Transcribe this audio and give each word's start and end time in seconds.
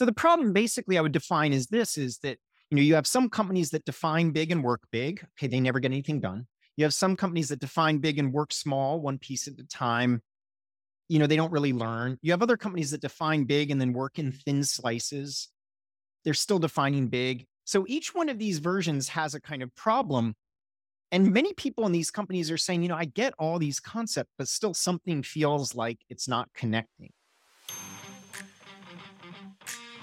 So 0.00 0.06
the 0.06 0.14
problem 0.14 0.54
basically 0.54 0.96
I 0.96 1.02
would 1.02 1.12
define 1.12 1.52
is 1.52 1.66
this 1.66 1.98
is 1.98 2.20
that 2.22 2.38
you 2.70 2.76
know 2.76 2.80
you 2.80 2.94
have 2.94 3.06
some 3.06 3.28
companies 3.28 3.68
that 3.72 3.84
define 3.84 4.30
big 4.30 4.50
and 4.50 4.64
work 4.64 4.80
big. 4.90 5.22
Okay, 5.36 5.46
they 5.46 5.60
never 5.60 5.78
get 5.78 5.90
anything 5.90 6.20
done. 6.20 6.46
You 6.78 6.84
have 6.84 6.94
some 6.94 7.16
companies 7.16 7.50
that 7.50 7.60
define 7.60 7.98
big 7.98 8.18
and 8.18 8.32
work 8.32 8.50
small, 8.54 9.02
one 9.02 9.18
piece 9.18 9.46
at 9.46 9.58
a 9.58 9.66
time. 9.66 10.22
You 11.10 11.18
know, 11.18 11.26
they 11.26 11.36
don't 11.36 11.52
really 11.52 11.74
learn. 11.74 12.16
You 12.22 12.32
have 12.32 12.40
other 12.40 12.56
companies 12.56 12.92
that 12.92 13.02
define 13.02 13.44
big 13.44 13.70
and 13.70 13.78
then 13.78 13.92
work 13.92 14.18
in 14.18 14.32
thin 14.32 14.64
slices. 14.64 15.48
They're 16.24 16.32
still 16.32 16.58
defining 16.58 17.08
big. 17.08 17.44
So 17.64 17.84
each 17.86 18.14
one 18.14 18.30
of 18.30 18.38
these 18.38 18.58
versions 18.58 19.10
has 19.10 19.34
a 19.34 19.40
kind 19.40 19.62
of 19.62 19.74
problem. 19.74 20.34
And 21.12 21.30
many 21.30 21.52
people 21.52 21.84
in 21.84 21.92
these 21.92 22.10
companies 22.10 22.50
are 22.50 22.56
saying, 22.56 22.80
you 22.82 22.88
know, 22.88 22.96
I 22.96 23.04
get 23.04 23.34
all 23.38 23.58
these 23.58 23.80
concepts, 23.80 24.32
but 24.38 24.48
still 24.48 24.72
something 24.72 25.22
feels 25.22 25.74
like 25.74 25.98
it's 26.08 26.26
not 26.26 26.48
connecting. 26.54 27.10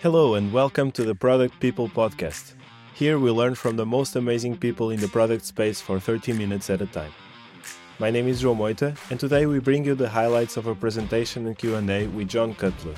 Hello, 0.04 0.36
and 0.36 0.54
welcome 0.54 0.92
to 0.92 1.04
the 1.04 1.16
Product 1.16 1.60
People 1.60 1.90
Podcast. 1.90 2.54
Here 2.94 3.18
we 3.18 3.32
learn 3.32 3.56
from 3.56 3.78
the 3.78 3.86
most 3.86 4.16
amazing 4.16 4.56
people 4.56 4.92
in 4.92 5.00
the 5.00 5.08
product 5.08 5.44
space 5.44 5.82
for 5.82 6.00
30 6.00 6.34
minutes 6.34 6.70
at 6.70 6.84
a 6.84 6.86
time. 6.86 7.12
My 7.98 8.12
name 8.12 8.28
is 8.28 8.44
João 8.44 8.56
Moita, 8.56 8.96
and 9.10 9.20
today 9.20 9.48
we 9.48 9.58
bring 9.58 9.84
you 9.86 9.96
the 9.96 10.08
highlights 10.08 10.56
of 10.56 10.68
a 10.68 10.76
presentation 10.76 11.48
and 11.48 11.58
Q&A 11.58 12.06
with 12.10 12.28
John 12.28 12.54
Cutler, 12.54 12.94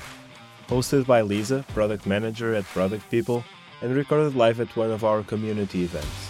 hosted 0.68 1.06
by 1.06 1.22
Lisa, 1.22 1.64
product 1.68 2.04
manager 2.04 2.54
at 2.54 2.64
Product 2.64 3.10
People, 3.10 3.44
and 3.80 3.96
recorded 3.96 4.34
live 4.34 4.60
at 4.60 4.76
one 4.76 4.90
of 4.90 5.02
our 5.02 5.22
community 5.22 5.84
events. 5.84 6.28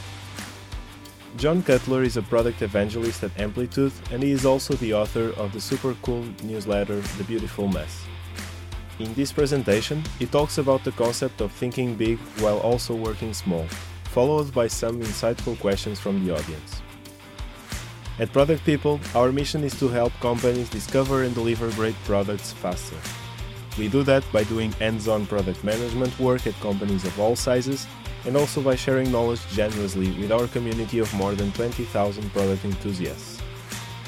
John 1.37 1.65
Cutler 1.65 2.05
is 2.05 2.17
a 2.17 2.23
product 2.23 2.63
evangelist 2.63 3.25
at 3.25 3.37
Amplitude, 3.41 3.93
and 4.13 4.23
he 4.23 4.31
is 4.31 4.47
also 4.47 4.75
the 4.75 4.95
author 4.95 5.33
of 5.37 5.53
the 5.53 5.61
super 5.61 5.97
cool 6.03 6.25
newsletter 6.45 7.01
The 7.01 7.25
Beautiful 7.25 7.67
Mess. 7.67 8.05
In 9.01 9.15
this 9.15 9.33
presentation, 9.33 10.05
he 10.19 10.27
talks 10.27 10.59
about 10.59 10.85
the 10.85 10.93
concept 10.93 11.41
of 11.41 11.53
thinking 11.53 11.95
big 11.95 12.19
while 12.39 12.59
also 12.59 12.95
working 12.95 13.33
small, 13.33 13.65
followed 14.05 14.53
by 14.53 14.67
some 14.67 15.01
insightful 15.01 15.59
questions 15.59 15.99
from 15.99 16.23
the 16.23 16.35
audience. 16.35 16.83
At 18.19 18.31
Product 18.31 18.63
People, 18.67 19.01
our 19.15 19.33
mission 19.33 19.65
is 19.65 19.73
to 19.81 19.89
help 19.89 20.13
companies 20.21 20.69
discover 20.69 21.23
and 21.23 21.35
deliver 21.35 21.71
great 21.71 21.95
products 22.05 22.53
faster. 22.53 22.97
We 23.79 23.89
do 23.89 24.03
that 24.03 24.23
by 24.35 24.45
doing 24.45 24.73
hands 24.73 25.09
on 25.09 25.25
product 25.25 25.65
management 25.65 26.19
work 26.21 26.47
at 26.47 26.61
companies 26.61 27.07
of 27.07 27.19
all 27.19 27.37
sizes 27.37 27.87
and 28.27 28.37
also 28.37 28.61
by 28.61 28.77
sharing 28.77 29.11
knowledge 29.11 29.41
generously 29.49 30.11
with 30.21 30.31
our 30.31 30.47
community 30.49 30.99
of 30.99 31.15
more 31.15 31.35
than 31.35 31.53
20,000 31.53 32.31
product 32.35 32.67
enthusiasts. 32.67 33.41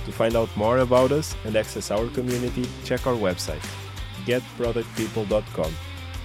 To 0.05 0.13
find 0.13 0.37
out 0.37 0.55
more 0.55 0.79
about 0.79 1.13
us 1.13 1.35
and 1.47 1.57
access 1.57 1.91
our 1.91 2.09
community, 2.09 2.69
check 2.85 3.07
our 3.07 3.17
website 3.17 3.65
getproductpeople.com 4.27 5.75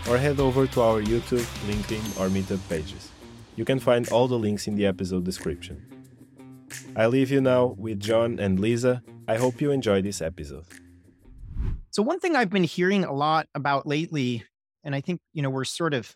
or 0.10 0.18
head 0.18 0.40
over 0.40 0.68
to 0.68 0.82
our 0.82 1.02
YouTube, 1.02 1.46
LinkedIn, 1.68 2.20
or 2.20 2.30
Meetup 2.30 2.60
pages. 2.70 3.12
You 3.56 3.66
can 3.66 3.80
find 3.80 4.08
all 4.10 4.28
the 4.28 4.38
links 4.38 4.68
in 4.68 4.76
the 4.76 4.86
episode 4.86 5.24
description. 5.24 5.84
I 6.96 7.08
leave 7.08 7.32
you 7.32 7.42
now 7.42 7.76
with 7.78 8.00
John 8.00 8.40
and 8.40 8.60
Lisa. 8.60 9.02
I 9.28 9.38
hope 9.38 9.62
you 9.62 9.72
enjoy 9.72 10.02
this 10.02 10.22
episode. 10.22 10.66
So, 11.92 12.04
one 12.04 12.20
thing 12.20 12.36
I've 12.36 12.50
been 12.50 12.64
hearing 12.64 13.04
a 13.04 13.14
lot 13.14 13.48
about 13.56 13.88
lately, 13.88 14.44
and 14.84 14.94
I 14.94 15.02
think, 15.02 15.20
you 15.34 15.42
know, 15.42 15.50
we're 15.50 15.64
sort 15.64 15.94
of 15.94 16.16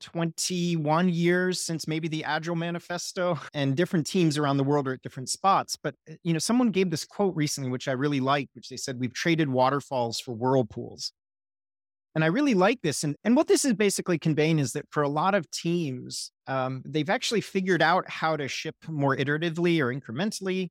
21 0.00 1.08
years 1.08 1.60
since 1.60 1.86
maybe 1.86 2.08
the 2.08 2.24
agile 2.24 2.56
manifesto 2.56 3.38
and 3.54 3.76
different 3.76 4.06
teams 4.06 4.38
around 4.38 4.56
the 4.56 4.64
world 4.64 4.88
are 4.88 4.94
at 4.94 5.02
different 5.02 5.28
spots 5.28 5.76
but 5.76 5.94
uh, 6.10 6.14
you 6.22 6.32
know 6.32 6.38
someone 6.38 6.70
gave 6.70 6.90
this 6.90 7.04
quote 7.04 7.34
recently 7.34 7.70
which 7.70 7.88
i 7.88 7.92
really 7.92 8.20
liked 8.20 8.50
which 8.54 8.68
they 8.68 8.76
said 8.76 8.98
we've 8.98 9.14
traded 9.14 9.48
waterfalls 9.48 10.20
for 10.20 10.32
whirlpools. 10.34 11.12
And 12.14 12.24
i 12.24 12.26
really 12.26 12.54
like 12.54 12.80
this 12.82 13.04
and, 13.04 13.14
and 13.22 13.36
what 13.36 13.46
this 13.46 13.64
is 13.64 13.74
basically 13.74 14.18
conveying 14.18 14.58
is 14.58 14.72
that 14.72 14.86
for 14.90 15.02
a 15.02 15.08
lot 15.08 15.34
of 15.34 15.50
teams 15.50 16.32
um, 16.46 16.82
they've 16.84 17.10
actually 17.10 17.42
figured 17.42 17.82
out 17.82 18.08
how 18.08 18.36
to 18.36 18.48
ship 18.48 18.74
more 18.88 19.16
iteratively 19.16 19.80
or 19.80 19.94
incrementally 19.94 20.70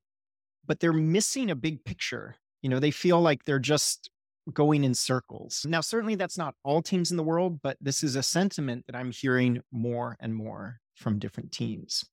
but 0.68 0.78
they're 0.78 0.92
missing 0.92 1.50
a 1.50 1.56
big 1.56 1.84
picture. 1.84 2.36
You 2.62 2.68
know 2.68 2.78
they 2.78 2.92
feel 2.92 3.20
like 3.20 3.44
they're 3.44 3.58
just 3.58 4.10
going 4.52 4.84
in 4.84 4.94
circles. 4.94 5.66
Now, 5.68 5.80
certainly 5.80 6.14
that's 6.14 6.38
not 6.38 6.54
all 6.64 6.82
teams 6.82 7.10
in 7.10 7.16
the 7.16 7.22
world, 7.22 7.60
but 7.62 7.76
this 7.80 8.02
is 8.02 8.16
a 8.16 8.22
sentiment 8.22 8.84
that 8.86 8.96
I'm 8.96 9.10
hearing 9.10 9.60
more 9.72 10.16
and 10.20 10.34
more 10.34 10.80
from 10.96 11.18
different 11.18 11.52
teams. 11.52 12.04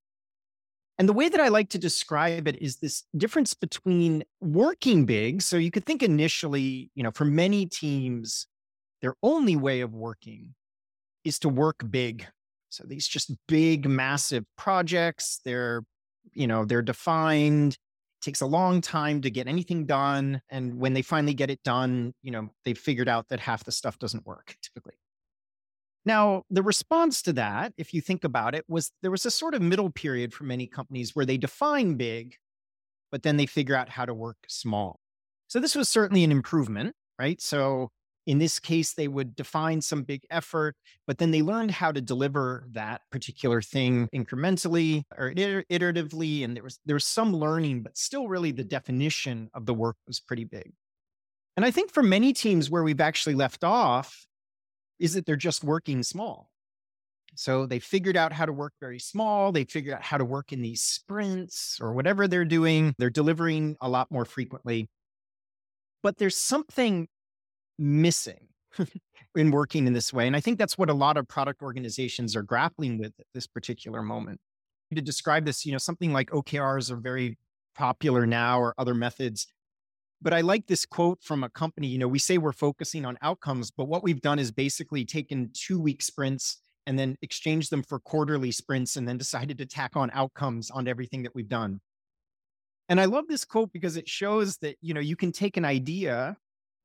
And 0.98 1.10
the 1.10 1.14
way 1.14 1.28
that 1.28 1.42
I 1.42 1.50
like 1.50 1.70
to 1.70 1.78
describe 1.78 2.48
it 2.48 2.62
is 2.62 2.78
this 2.78 3.04
difference 3.18 3.54
between 3.54 4.24
working 4.40 5.06
big. 5.06 5.42
So 5.42 5.58
you 5.58 5.72
could 5.72 5.86
think 5.86 6.02
initially, 6.02 6.90
you 6.96 7.04
know, 7.04 7.12
for 7.12 7.26
many 7.26 7.66
teams, 7.66 8.48
their 9.02 9.16
only 9.22 9.56
way 9.56 9.82
of 9.82 9.94
working 9.94 10.56
is 11.26 11.38
to 11.40 11.50
work 11.50 11.84
big. 11.90 12.26
So 12.70 12.86
these 12.88 13.08
just 13.08 13.32
big, 13.48 13.90
massive 13.90 14.46
projects, 14.58 15.42
they're, 15.44 15.84
you 16.34 16.48
know, 16.48 16.64
they're 16.66 16.82
defined 16.82 17.78
takes 18.26 18.42
a 18.42 18.46
long 18.46 18.82
time 18.82 19.22
to 19.22 19.30
get 19.30 19.48
anything 19.48 19.86
done 19.86 20.42
and 20.50 20.80
when 20.80 20.94
they 20.94 21.02
finally 21.02 21.34
get 21.34 21.50
it 21.50 21.62
done 21.64 22.14
you 22.24 22.32
know 22.32 22.50
they've 22.64 22.78
figured 22.78 23.08
out 23.08 23.30
that 23.30 23.40
half 23.40 23.64
the 23.64 23.72
stuff 23.72 24.00
doesn't 24.00 24.26
work 24.26 24.56
typically. 24.62 24.96
Now 26.06 26.44
the 26.50 26.64
response 26.64 27.22
to 27.24 27.34
that 27.34 27.74
if 27.78 27.94
you 27.94 28.02
think 28.02 28.24
about 28.24 28.56
it 28.56 28.66
was 28.68 28.92
there 29.02 29.12
was 29.12 29.26
a 29.26 29.32
sort 29.32 29.54
of 29.54 29.62
middle 29.62 29.92
period 29.92 30.34
for 30.34 30.44
many 30.44 30.68
companies 30.68 31.16
where 31.16 31.26
they 31.26 31.38
define 31.38 31.96
big 31.96 32.36
but 33.12 33.24
then 33.24 33.38
they 33.38 33.46
figure 33.46 33.76
out 33.76 33.90
how 33.90 34.06
to 34.06 34.14
work 34.14 34.38
small. 34.48 35.00
So 35.48 35.60
this 35.60 35.76
was 35.76 35.88
certainly 35.88 36.24
an 36.24 36.32
improvement 36.32 36.96
right? 37.20 37.42
So 37.42 37.92
in 38.26 38.40
this 38.40 38.60
case, 38.60 38.94
they 38.94 39.08
would 39.08 39.36
define 39.36 39.82
some 39.82 40.04
big 40.04 40.26
effort, 40.32 40.76
but 41.06 41.18
then 41.20 41.32
they 41.32 41.42
learned 41.42 41.72
how 41.72 41.92
to 41.92 42.02
deliver 42.02 42.66
that 42.72 43.02
particular 43.12 43.62
thing 43.62 44.10
incrementally 44.14 45.04
or 45.18 45.32
iteratively. 45.34 46.44
And 46.44 46.56
there 46.56 46.64
was 46.64 46.80
there 46.86 46.96
was 46.96 47.06
some 47.06 47.36
learning, 47.36 47.84
but 47.84 47.98
still 47.98 48.28
really 48.28 48.52
the 48.52 48.64
definition 48.64 49.50
of 49.54 49.66
the 49.66 49.74
work 49.74 49.98
was 50.08 50.20
pretty 50.20 50.46
big. 50.46 50.74
And 51.56 51.66
I 51.66 51.72
think 51.72 51.92
for 51.92 52.04
many 52.04 52.34
teams 52.34 52.70
where 52.70 52.84
we've 52.84 53.02
actually 53.02 53.36
left 53.36 53.64
off 53.64 54.26
is 55.00 55.14
that 55.14 55.26
they're 55.26 55.36
just 55.36 55.64
working 55.64 56.04
small. 56.04 56.50
So 57.36 57.66
they 57.66 57.80
figured 57.80 58.18
out 58.18 58.32
how 58.32 58.46
to 58.46 58.54
work 58.54 58.74
very 58.80 59.00
small. 59.00 59.52
They 59.52 59.66
figured 59.66 59.96
out 59.96 60.02
how 60.02 60.18
to 60.18 60.26
work 60.26 60.52
in 60.52 60.62
these 60.62 60.82
sprints 60.82 61.80
or 61.82 61.94
whatever 61.94 62.28
they're 62.28 62.46
doing. 62.46 62.96
They're 62.98 63.10
delivering 63.10 63.76
a 63.82 63.90
lot 63.90 64.10
more 64.10 64.26
frequently. 64.26 64.88
But 66.02 66.18
there's 66.18 66.38
something 66.38 67.08
missing 67.78 68.48
in 69.36 69.52
working 69.52 69.88
in 69.88 69.94
this 69.94 70.14
way. 70.14 70.28
And 70.28 70.36
I 70.36 70.40
think 70.40 70.58
that's 70.58 70.78
what 70.78 70.90
a 70.90 70.94
lot 70.94 71.18
of 71.18 71.28
product 71.28 71.62
organizations 71.62 72.36
are 72.36 72.44
grappling 72.44 72.98
with 72.98 73.14
at 73.20 73.26
this 73.34 73.48
particular 73.48 74.02
moment. 74.02 74.40
To 74.94 75.02
describe 75.02 75.46
this, 75.46 75.66
you 75.66 75.72
know, 75.72 75.78
something 75.78 76.14
like 76.14 76.30
OKRs 76.30 76.92
are 76.92 76.98
very 76.98 77.38
popular 77.76 78.26
now 78.26 78.60
or 78.60 78.74
other 78.78 78.94
methods. 78.94 79.48
But 80.22 80.34
I 80.34 80.42
like 80.42 80.68
this 80.68 80.86
quote 80.86 81.22
from 81.22 81.44
a 81.44 81.50
company. 81.50 81.88
You 81.88 81.98
know, 81.98 82.08
we 82.08 82.20
say 82.20 82.38
we're 82.38 82.54
focusing 82.54 83.06
on 83.06 83.18
outcomes, 83.22 83.72
but 83.72 83.88
what 83.88 84.04
we've 84.04 84.22
done 84.22 84.40
is 84.40 84.52
basically 84.52 85.04
taken 85.04 85.52
two 85.54 85.80
week 85.80 86.02
sprints 86.02 86.62
and 86.88 86.98
then 86.98 87.18
exchanged 87.22 87.72
them 87.72 87.84
for 87.84 88.00
quarterly 88.00 88.52
sprints 88.52 88.96
and 88.96 89.08
then 89.08 89.18
decided 89.18 89.58
to 89.58 89.66
tack 89.66 89.96
on 89.96 90.12
outcomes 90.14 90.72
on 90.72 90.88
everything 90.88 91.24
that 91.24 91.36
we've 91.36 91.50
done. 91.50 91.82
And 92.88 93.02
I 93.02 93.06
love 93.06 93.28
this 93.28 93.44
quote 93.44 93.74
because 93.74 93.98
it 93.98 94.08
shows 94.08 94.58
that, 94.58 94.78
you 94.82 94.94
know, 94.94 95.00
you 95.00 95.16
can 95.16 95.32
take 95.32 95.58
an 95.58 95.66
idea 95.66 96.38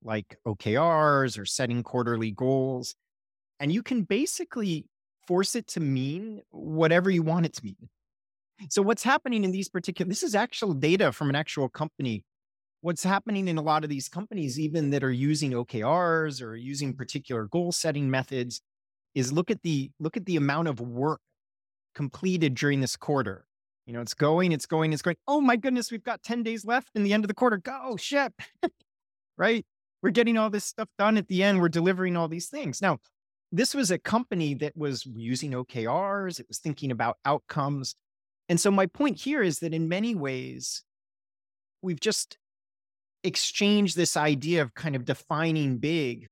like 0.02 0.36
OKRs 0.46 1.38
or 1.38 1.44
setting 1.44 1.82
quarterly 1.82 2.30
goals. 2.30 2.94
And 3.58 3.72
you 3.72 3.82
can 3.82 4.02
basically 4.02 4.86
force 5.26 5.54
it 5.54 5.66
to 5.68 5.80
mean 5.80 6.42
whatever 6.50 7.10
you 7.10 7.22
want 7.22 7.46
it 7.46 7.54
to 7.54 7.64
mean. 7.64 7.88
So, 8.68 8.82
what's 8.82 9.02
happening 9.02 9.44
in 9.44 9.52
these 9.52 9.68
particular, 9.68 10.08
this 10.08 10.22
is 10.22 10.34
actual 10.34 10.74
data 10.74 11.12
from 11.12 11.30
an 11.30 11.36
actual 11.36 11.68
company. 11.68 12.24
What's 12.82 13.02
happening 13.02 13.48
in 13.48 13.58
a 13.58 13.62
lot 13.62 13.84
of 13.84 13.90
these 13.90 14.08
companies, 14.08 14.58
even 14.58 14.90
that 14.90 15.04
are 15.04 15.12
using 15.12 15.52
OKRs 15.52 16.42
or 16.42 16.56
using 16.56 16.94
particular 16.94 17.46
goal 17.46 17.72
setting 17.72 18.10
methods, 18.10 18.62
is 19.14 19.32
look 19.32 19.50
at 19.50 19.62
the 19.62 19.90
look 19.98 20.16
at 20.16 20.26
the 20.26 20.36
amount 20.36 20.68
of 20.68 20.80
work 20.80 21.20
completed 21.94 22.54
during 22.54 22.80
this 22.80 22.96
quarter. 22.96 23.46
You 23.86 23.94
know, 23.94 24.00
it's 24.00 24.14
going, 24.14 24.52
it's 24.52 24.66
going, 24.66 24.92
it's 24.92 25.02
going. 25.02 25.16
Oh 25.26 25.40
my 25.40 25.56
goodness, 25.56 25.90
we've 25.90 26.04
got 26.04 26.22
10 26.22 26.42
days 26.42 26.64
left 26.64 26.90
in 26.94 27.02
the 27.02 27.12
end 27.12 27.24
of 27.24 27.28
the 27.28 27.34
quarter. 27.34 27.56
Go, 27.56 27.96
ship. 27.96 28.32
right? 29.36 29.64
We're 30.02 30.10
getting 30.10 30.38
all 30.38 30.50
this 30.50 30.64
stuff 30.64 30.88
done 30.98 31.16
at 31.16 31.28
the 31.28 31.42
end. 31.42 31.60
We're 31.60 31.68
delivering 31.68 32.16
all 32.16 32.28
these 32.28 32.48
things. 32.48 32.80
Now, 32.80 32.98
this 33.52 33.74
was 33.74 33.90
a 33.90 33.98
company 33.98 34.54
that 34.54 34.76
was 34.76 35.04
using 35.04 35.52
OKRs, 35.52 36.38
it 36.38 36.46
was 36.48 36.58
thinking 36.58 36.90
about 36.90 37.16
outcomes. 37.24 37.94
And 38.48 38.60
so, 38.60 38.70
my 38.70 38.86
point 38.86 39.18
here 39.18 39.42
is 39.42 39.58
that 39.60 39.74
in 39.74 39.88
many 39.88 40.14
ways, 40.14 40.82
we've 41.82 42.00
just 42.00 42.38
exchanged 43.22 43.96
this 43.96 44.16
idea 44.16 44.62
of 44.62 44.74
kind 44.74 44.96
of 44.96 45.04
defining 45.04 45.78
big 45.78 46.26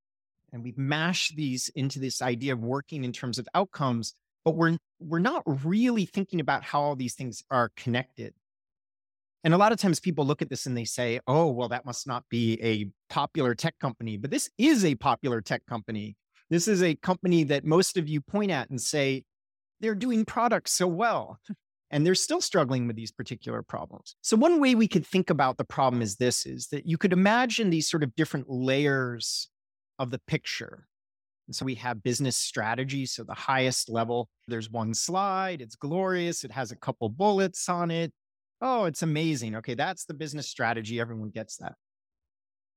and 0.53 0.62
we've 0.62 0.79
mashed 0.79 1.37
these 1.37 1.70
into 1.75 1.99
this 1.99 2.23
idea 2.23 2.55
of 2.55 2.61
working 2.61 3.05
in 3.05 3.12
terms 3.12 3.38
of 3.38 3.47
outcomes 3.55 4.15
but 4.44 4.53
we're 4.53 4.79
we're 4.99 5.19
not 5.19 5.43
really 5.47 6.06
thinking 6.06 6.41
about 6.41 6.65
how 6.65 6.81
all 6.81 6.97
these 6.97 7.15
things 7.15 7.44
are 7.50 7.70
connected 7.76 8.32
and 9.44 9.55
a 9.55 9.58
lot 9.58 9.73
of 9.73 9.79
times 9.79 10.00
people 10.00 10.26
look 10.26 10.43
at 10.43 10.50
this 10.50 10.67
and 10.67 10.76
they 10.76 10.85
say, 10.85 11.20
oh, 11.26 11.49
well, 11.49 11.69
that 11.69 11.87
must 11.87 12.06
not 12.06 12.25
be 12.29 12.58
a 12.62 12.90
popular 13.12 13.55
tech 13.55 13.79
company. 13.79 14.17
But 14.17 14.31
this 14.31 14.50
is 14.58 14.85
a 14.85 14.94
popular 14.96 15.40
tech 15.40 15.64
company. 15.67 16.17
this 16.50 16.67
is 16.67 16.82
a 16.82 16.94
company 16.96 17.44
that 17.44 17.64
most 17.64 17.96
of 17.96 18.08
you 18.08 18.20
point 18.20 18.50
at 18.50 18.70
and 18.70 18.81
say, 18.81 19.25
they're 19.81 19.94
doing 19.94 20.25
products 20.25 20.73
so 20.73 20.87
well. 20.87 21.38
And 21.90 22.05
they're 22.05 22.14
still 22.14 22.43
struggling 22.43 22.87
with 22.87 22.96
these 22.96 23.11
particular 23.11 23.62
problems. 23.62 24.14
So, 24.20 24.37
one 24.37 24.61
way 24.61 24.75
we 24.75 24.87
could 24.87 25.06
think 25.06 25.31
about 25.31 25.56
the 25.56 25.64
problem 25.64 26.02
is 26.02 26.17
this 26.17 26.44
is 26.44 26.67
that 26.67 26.87
you 26.87 26.99
could 26.99 27.14
imagine 27.14 27.70
these 27.70 27.88
sort 27.88 28.02
of 28.02 28.14
different 28.14 28.50
layers 28.50 29.49
of 29.99 30.11
the 30.11 30.20
picture. 30.26 30.87
And 31.46 31.56
so 31.56 31.64
we 31.64 31.76
have 31.76 32.02
business 32.02 32.37
strategy. 32.37 33.06
So 33.06 33.25
the 33.25 33.32
highest 33.32 33.88
level, 33.88 34.29
there's 34.49 34.70
one 34.70 34.93
slide, 34.93 35.62
it's 35.62 35.76
glorious, 35.76 36.44
it 36.44 36.52
has 36.52 36.70
a 36.70 36.76
couple 36.76 37.08
bullets 37.08 37.70
on 37.70 37.91
it. 37.91 38.12
Oh, 38.60 38.84
it's 38.84 39.02
amazing. 39.02 39.56
Okay, 39.56 39.75
that's 39.75 40.05
the 40.05 40.14
business 40.14 40.49
strategy. 40.49 40.99
Everyone 41.00 41.31
gets 41.31 41.56
that. 41.58 41.75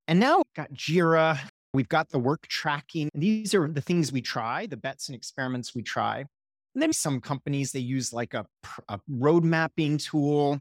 And 0.08 0.20
now 0.20 0.38
we've 0.38 0.56
got 0.56 0.74
Jira, 0.74 1.40
we've 1.74 1.90
got 1.90 2.10
the 2.10 2.20
work 2.20 2.48
tracking. 2.48 3.10
And 3.14 3.24
these 3.24 3.54
are 3.54 3.68
the 3.68 3.82
things 3.82 4.12
we 4.12 4.22
try, 4.22 4.66
the 4.66 4.78
bets 4.78 5.08
and 5.08 5.16
experiments 5.16 5.74
we 5.74 5.82
try. 5.82 6.26
And 6.74 6.82
then 6.82 6.94
some 6.94 7.20
companies, 7.20 7.72
they 7.72 7.80
use 7.80 8.14
like 8.14 8.34
a, 8.34 8.46
a 8.88 9.00
road 9.10 9.44
mapping 9.44 9.98
tool. 9.98 10.60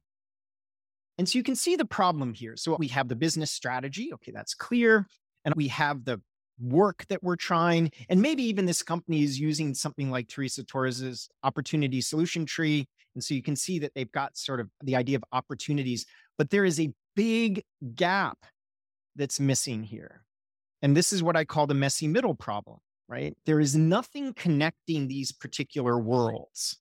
And 1.19 1.28
so 1.28 1.37
you 1.38 1.43
can 1.43 1.56
see 1.56 1.76
the 1.76 1.84
problem 1.84 2.32
here. 2.32 2.56
So 2.56 2.76
we 2.78 2.88
have 2.88 3.08
the 3.08 3.17
business 3.17 3.50
strategy. 3.50 4.12
Okay, 4.14 4.32
that's 4.32 4.55
clear. 4.55 5.06
And 5.44 5.55
we 5.55 5.69
have 5.69 6.05
the 6.05 6.20
work 6.61 7.05
that 7.08 7.22
we're 7.22 7.37
trying. 7.37 7.90
And 8.08 8.22
maybe 8.22 8.43
even 8.44 8.67
this 8.67 8.82
company 8.82 9.22
is 9.22 9.38
using 9.38 9.75
something 9.75 10.11
like 10.11 10.28
Teresa 10.28 10.64
Torres's 10.64 11.28
opportunity 11.43 12.00
solution 12.00 12.46
tree. 12.46 12.87
And 13.14 13.22
so 13.22 13.34
you 13.34 13.42
can 13.42 13.56
see 13.56 13.78
that 13.80 13.92
they've 13.94 14.10
got 14.12 14.36
sort 14.36 14.60
of 14.60 14.68
the 14.82 14.96
idea 14.96 15.16
of 15.16 15.24
opportunities, 15.32 16.06
but 16.38 16.50
there 16.50 16.64
is 16.64 16.78
a 16.80 16.92
big 17.16 17.64
gap 17.94 18.38
that's 19.16 19.40
missing 19.40 19.82
here. 19.82 20.24
And 20.82 20.96
this 20.96 21.12
is 21.12 21.22
what 21.22 21.36
I 21.36 21.44
call 21.44 21.66
the 21.66 21.74
messy 21.74 22.08
middle 22.08 22.34
problem, 22.34 22.78
right? 23.08 23.36
There 23.44 23.60
is 23.60 23.76
nothing 23.76 24.32
connecting 24.34 25.08
these 25.08 25.32
particular 25.32 25.98
worlds. 25.98 26.78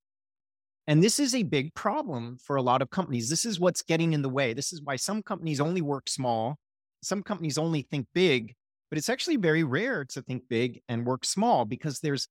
And 0.87 1.03
this 1.03 1.19
is 1.19 1.35
a 1.35 1.43
big 1.43 1.73
problem 1.75 2.37
for 2.43 2.55
a 2.55 2.61
lot 2.61 2.81
of 2.81 2.89
companies. 2.89 3.29
This 3.29 3.45
is 3.45 3.59
what's 3.59 3.81
getting 3.81 4.13
in 4.13 4.21
the 4.21 4.29
way. 4.29 4.53
This 4.53 4.73
is 4.73 4.81
why 4.81 4.95
some 4.95 5.21
companies 5.21 5.59
only 5.59 5.81
work 5.81 6.09
small, 6.09 6.57
some 7.03 7.21
companies 7.21 7.57
only 7.57 7.83
think 7.83 8.07
big, 8.13 8.55
but 8.89 8.97
it's 8.97 9.09
actually 9.09 9.37
very 9.37 9.63
rare 9.63 10.03
to 10.05 10.21
think 10.21 10.43
big 10.49 10.81
and 10.89 11.05
work 11.05 11.25
small 11.25 11.65
because 11.65 11.99
there's 11.99 12.27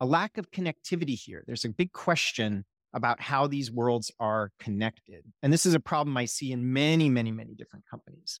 a 0.00 0.06
lack 0.06 0.38
of 0.38 0.50
connectivity 0.50 1.18
here. 1.18 1.42
There's 1.46 1.64
a 1.64 1.70
big 1.70 1.92
question 1.92 2.64
about 2.96 3.20
how 3.20 3.46
these 3.46 3.70
worlds 3.70 4.10
are 4.18 4.50
connected. 4.58 5.22
And 5.42 5.52
this 5.52 5.66
is 5.66 5.74
a 5.74 5.80
problem 5.80 6.16
I 6.16 6.24
see 6.24 6.50
in 6.50 6.72
many, 6.72 7.08
many, 7.08 7.30
many 7.30 7.54
different 7.54 7.84
companies. 7.88 8.40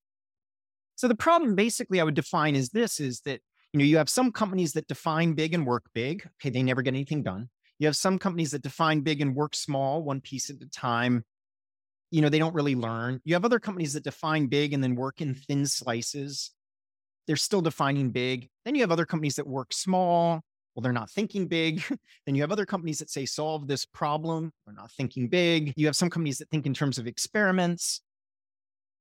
So 0.96 1.06
the 1.06 1.14
problem 1.14 1.54
basically 1.54 2.00
I 2.00 2.04
would 2.04 2.14
define 2.14 2.56
is 2.56 2.70
this 2.70 2.98
is 2.98 3.20
that 3.20 3.40
you 3.72 3.78
know 3.78 3.84
you 3.84 3.98
have 3.98 4.08
some 4.08 4.32
companies 4.32 4.72
that 4.72 4.88
define 4.88 5.34
big 5.34 5.54
and 5.54 5.66
work 5.66 5.84
big. 5.94 6.28
Okay, 6.40 6.50
they 6.50 6.62
never 6.62 6.82
get 6.82 6.94
anything 6.94 7.22
done. 7.22 7.50
You 7.78 7.86
have 7.86 7.96
some 7.96 8.18
companies 8.18 8.50
that 8.52 8.62
define 8.62 9.02
big 9.02 9.20
and 9.20 9.36
work 9.36 9.54
small, 9.54 10.02
one 10.02 10.20
piece 10.20 10.50
at 10.50 10.62
a 10.62 10.70
time. 10.70 11.24
You 12.10 12.22
know, 12.22 12.30
they 12.30 12.38
don't 12.38 12.54
really 12.54 12.74
learn. 12.74 13.20
You 13.24 13.34
have 13.34 13.44
other 13.44 13.60
companies 13.60 13.92
that 13.92 14.04
define 14.04 14.46
big 14.46 14.72
and 14.72 14.82
then 14.82 14.94
work 14.94 15.20
in 15.20 15.34
thin 15.34 15.66
slices 15.66 16.52
they're 17.26 17.36
still 17.36 17.60
defining 17.60 18.10
big. 18.10 18.48
Then 18.64 18.74
you 18.74 18.82
have 18.82 18.92
other 18.92 19.06
companies 19.06 19.36
that 19.36 19.46
work 19.46 19.72
small. 19.72 20.42
Well, 20.76 20.82
they're 20.82 20.92
not 20.92 21.10
thinking 21.10 21.46
big. 21.46 21.82
then 22.26 22.34
you 22.34 22.42
have 22.42 22.52
other 22.52 22.66
companies 22.66 22.98
that 22.98 23.08
say, 23.08 23.24
solve 23.24 23.66
this 23.66 23.86
problem. 23.86 24.52
They're 24.66 24.74
not 24.74 24.92
thinking 24.92 25.26
big. 25.26 25.72
You 25.74 25.86
have 25.86 25.96
some 25.96 26.10
companies 26.10 26.36
that 26.38 26.50
think 26.50 26.66
in 26.66 26.74
terms 26.74 26.98
of 26.98 27.06
experiments. 27.06 28.02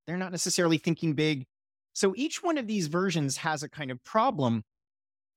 They're 0.07 0.17
not 0.17 0.31
necessarily 0.31 0.77
thinking 0.77 1.13
big. 1.13 1.45
So 1.93 2.13
each 2.15 2.41
one 2.41 2.57
of 2.57 2.65
these 2.65 2.87
versions 2.87 3.35
has 3.37 3.61
a 3.61 3.69
kind 3.69 3.91
of 3.91 4.01
problem. 4.05 4.63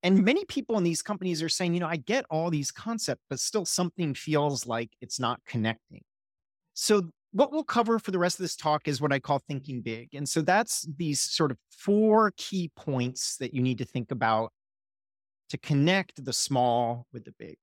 And 0.04 0.24
many 0.24 0.44
people 0.44 0.78
in 0.78 0.84
these 0.84 1.02
companies 1.02 1.42
are 1.42 1.48
saying, 1.48 1.74
you 1.74 1.80
know, 1.80 1.88
I 1.88 1.96
get 1.96 2.24
all 2.30 2.50
these 2.50 2.70
concepts, 2.70 3.24
but 3.28 3.40
still 3.40 3.64
something 3.64 4.14
feels 4.14 4.64
like 4.64 4.90
it's 5.00 5.18
not 5.18 5.40
connecting. 5.44 6.02
So 6.74 7.10
what 7.32 7.50
we'll 7.50 7.64
cover 7.64 7.98
for 7.98 8.12
the 8.12 8.18
rest 8.18 8.38
of 8.38 8.44
this 8.44 8.54
talk 8.54 8.86
is 8.86 9.00
what 9.00 9.12
I 9.12 9.18
call 9.18 9.40
thinking 9.40 9.80
big. 9.80 10.14
And 10.14 10.28
so 10.28 10.40
that's 10.40 10.86
these 10.96 11.20
sort 11.20 11.50
of 11.50 11.58
four 11.70 12.32
key 12.36 12.70
points 12.76 13.36
that 13.38 13.52
you 13.52 13.60
need 13.60 13.78
to 13.78 13.84
think 13.84 14.12
about 14.12 14.52
to 15.48 15.58
connect 15.58 16.24
the 16.24 16.32
small 16.32 17.06
with 17.12 17.24
the 17.24 17.32
big. 17.38 17.56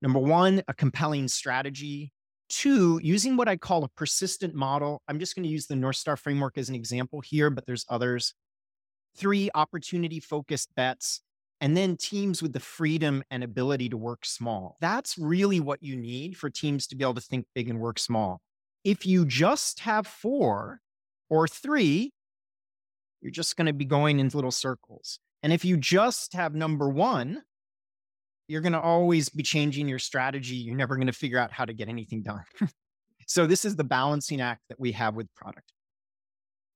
Number 0.00 0.18
one, 0.18 0.62
a 0.68 0.74
compelling 0.74 1.28
strategy. 1.28 2.12
Two, 2.48 2.98
using 3.02 3.36
what 3.36 3.48
I 3.48 3.56
call 3.56 3.84
a 3.84 3.88
persistent 3.88 4.54
model. 4.54 5.02
I'm 5.08 5.18
just 5.18 5.34
going 5.34 5.42
to 5.42 5.48
use 5.50 5.66
the 5.66 5.76
North 5.76 5.96
Star 5.96 6.16
framework 6.16 6.56
as 6.56 6.68
an 6.68 6.74
example 6.74 7.20
here, 7.20 7.50
but 7.50 7.66
there's 7.66 7.84
others. 7.88 8.34
Three, 9.16 9.50
opportunity 9.54 10.20
focused 10.20 10.74
bets. 10.74 11.20
And 11.60 11.76
then 11.76 11.96
teams 11.96 12.40
with 12.40 12.52
the 12.52 12.60
freedom 12.60 13.24
and 13.30 13.42
ability 13.42 13.88
to 13.88 13.96
work 13.96 14.24
small. 14.24 14.76
That's 14.80 15.18
really 15.18 15.58
what 15.58 15.82
you 15.82 15.96
need 15.96 16.36
for 16.36 16.48
teams 16.48 16.86
to 16.86 16.96
be 16.96 17.04
able 17.04 17.14
to 17.14 17.20
think 17.20 17.46
big 17.54 17.68
and 17.68 17.80
work 17.80 17.98
small. 17.98 18.40
If 18.84 19.04
you 19.04 19.26
just 19.26 19.80
have 19.80 20.06
four 20.06 20.80
or 21.28 21.48
three, 21.48 22.12
you're 23.20 23.32
just 23.32 23.56
going 23.56 23.66
to 23.66 23.72
be 23.72 23.84
going 23.84 24.20
in 24.20 24.28
little 24.28 24.52
circles. 24.52 25.18
And 25.42 25.52
if 25.52 25.64
you 25.64 25.76
just 25.76 26.32
have 26.32 26.54
number 26.54 26.88
one, 26.88 27.42
you're 28.48 28.60
going 28.60 28.72
to 28.72 28.80
always 28.80 29.28
be 29.28 29.42
changing 29.42 29.88
your 29.88 29.98
strategy. 29.98 30.56
You're 30.56 30.76
never 30.76 30.96
going 30.96 31.06
to 31.06 31.12
figure 31.12 31.38
out 31.38 31.52
how 31.52 31.64
to 31.64 31.72
get 31.72 31.88
anything 31.88 32.22
done. 32.22 32.42
so, 33.26 33.46
this 33.46 33.64
is 33.64 33.76
the 33.76 33.84
balancing 33.84 34.40
act 34.40 34.62
that 34.68 34.80
we 34.80 34.92
have 34.92 35.14
with 35.14 35.32
product. 35.34 35.72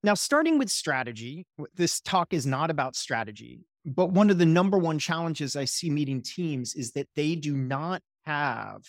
Now, 0.04 0.14
starting 0.14 0.58
with 0.58 0.70
strategy, 0.70 1.46
this 1.74 2.00
talk 2.00 2.32
is 2.32 2.44
not 2.44 2.70
about 2.70 2.96
strategy, 2.96 3.60
but 3.84 4.10
one 4.10 4.30
of 4.30 4.38
the 4.38 4.46
number 4.46 4.76
one 4.76 4.98
challenges 4.98 5.56
I 5.56 5.64
see 5.64 5.90
meeting 5.90 6.22
teams 6.22 6.74
is 6.74 6.92
that 6.92 7.08
they 7.14 7.36
do 7.36 7.56
not 7.56 8.02
have 8.26 8.82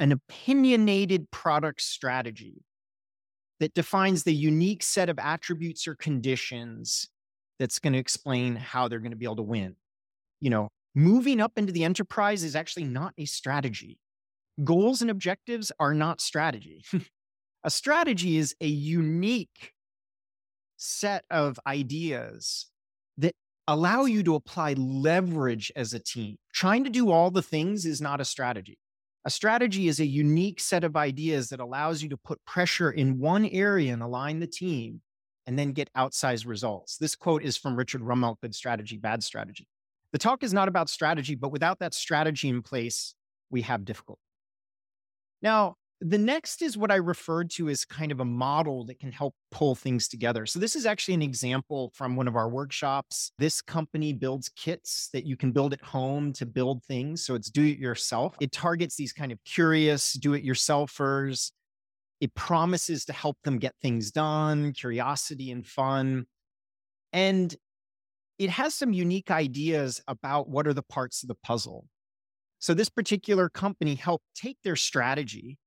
an 0.00 0.12
opinionated 0.12 1.30
product 1.30 1.80
strategy 1.80 2.64
that 3.60 3.74
defines 3.74 4.24
the 4.24 4.34
unique 4.34 4.82
set 4.82 5.08
of 5.08 5.18
attributes 5.18 5.86
or 5.86 5.94
conditions 5.94 7.08
that's 7.58 7.78
going 7.78 7.92
to 7.92 7.98
explain 7.98 8.56
how 8.56 8.88
they're 8.88 8.98
going 8.98 9.12
to 9.12 9.16
be 9.16 9.26
able 9.26 9.36
to 9.36 9.42
win. 9.42 9.76
You 10.40 10.50
know, 10.50 10.68
moving 10.94 11.40
up 11.40 11.52
into 11.56 11.72
the 11.72 11.84
enterprise 11.84 12.42
is 12.42 12.56
actually 12.56 12.84
not 12.84 13.14
a 13.18 13.24
strategy. 13.24 13.98
Goals 14.62 15.02
and 15.02 15.10
objectives 15.10 15.72
are 15.78 15.94
not 15.94 16.20
strategy. 16.20 16.84
a 17.64 17.70
strategy 17.70 18.36
is 18.36 18.54
a 18.60 18.66
unique 18.66 19.72
set 20.76 21.24
of 21.30 21.58
ideas 21.66 22.66
that 23.18 23.34
allow 23.66 24.04
you 24.04 24.22
to 24.22 24.34
apply 24.34 24.74
leverage 24.74 25.72
as 25.74 25.92
a 25.92 25.98
team. 25.98 26.36
Trying 26.52 26.84
to 26.84 26.90
do 26.90 27.10
all 27.10 27.30
the 27.30 27.42
things 27.42 27.86
is 27.86 28.00
not 28.00 28.20
a 28.20 28.24
strategy. 28.24 28.78
A 29.24 29.30
strategy 29.30 29.88
is 29.88 30.00
a 30.00 30.06
unique 30.06 30.60
set 30.60 30.84
of 30.84 30.96
ideas 30.96 31.48
that 31.48 31.60
allows 31.60 32.02
you 32.02 32.10
to 32.10 32.16
put 32.16 32.44
pressure 32.44 32.90
in 32.90 33.18
one 33.18 33.46
area 33.46 33.92
and 33.92 34.02
align 34.02 34.40
the 34.40 34.46
team 34.46 35.00
and 35.46 35.58
then 35.58 35.72
get 35.72 35.90
outsized 35.96 36.46
results. 36.46 36.96
This 36.96 37.14
quote 37.14 37.42
is 37.42 37.56
from 37.56 37.76
Richard 37.76 38.02
Rumelt 38.02 38.40
Good 38.40 38.54
strategy, 38.54 38.96
bad 38.96 39.22
strategy. 39.22 39.68
The 40.12 40.18
talk 40.18 40.42
is 40.42 40.54
not 40.54 40.68
about 40.68 40.88
strategy, 40.88 41.34
but 41.34 41.50
without 41.50 41.80
that 41.80 41.92
strategy 41.92 42.48
in 42.48 42.62
place, 42.62 43.14
we 43.50 43.62
have 43.62 43.84
difficulty. 43.84 44.20
Now, 45.42 45.76
the 46.00 46.18
next 46.18 46.60
is 46.60 46.76
what 46.76 46.90
I 46.90 46.96
referred 46.96 47.50
to 47.52 47.68
as 47.68 47.84
kind 47.84 48.12
of 48.12 48.20
a 48.20 48.24
model 48.24 48.84
that 48.86 48.98
can 48.98 49.10
help 49.10 49.34
pull 49.50 49.74
things 49.74 50.06
together. 50.06 50.44
So, 50.44 50.58
this 50.58 50.76
is 50.76 50.86
actually 50.86 51.14
an 51.14 51.22
example 51.22 51.92
from 51.94 52.14
one 52.14 52.28
of 52.28 52.36
our 52.36 52.48
workshops. 52.48 53.32
This 53.38 53.62
company 53.62 54.12
builds 54.12 54.50
kits 54.50 55.08
that 55.12 55.24
you 55.24 55.36
can 55.36 55.52
build 55.52 55.72
at 55.72 55.80
home 55.80 56.32
to 56.34 56.46
build 56.46 56.84
things. 56.84 57.24
So, 57.24 57.34
it's 57.34 57.50
do 57.50 57.64
it 57.64 57.78
yourself. 57.78 58.36
It 58.40 58.52
targets 58.52 58.96
these 58.96 59.12
kind 59.12 59.32
of 59.32 59.38
curious 59.44 60.12
do 60.14 60.34
it 60.34 60.44
yourselfers. 60.44 61.52
It 62.20 62.34
promises 62.34 63.04
to 63.06 63.12
help 63.12 63.38
them 63.44 63.58
get 63.58 63.74
things 63.82 64.10
done, 64.10 64.72
curiosity 64.72 65.50
and 65.50 65.66
fun. 65.66 66.26
And 67.12 67.54
it 68.38 68.50
has 68.50 68.74
some 68.74 68.92
unique 68.92 69.30
ideas 69.30 70.02
about 70.08 70.48
what 70.48 70.66
are 70.66 70.74
the 70.74 70.82
parts 70.82 71.22
of 71.22 71.28
the 71.28 71.36
puzzle. 71.36 71.86
So, 72.58 72.74
this 72.74 72.88
particular 72.88 73.48
company 73.48 73.94
helped 73.94 74.24
take 74.34 74.58
their 74.64 74.76
strategy 74.76 75.58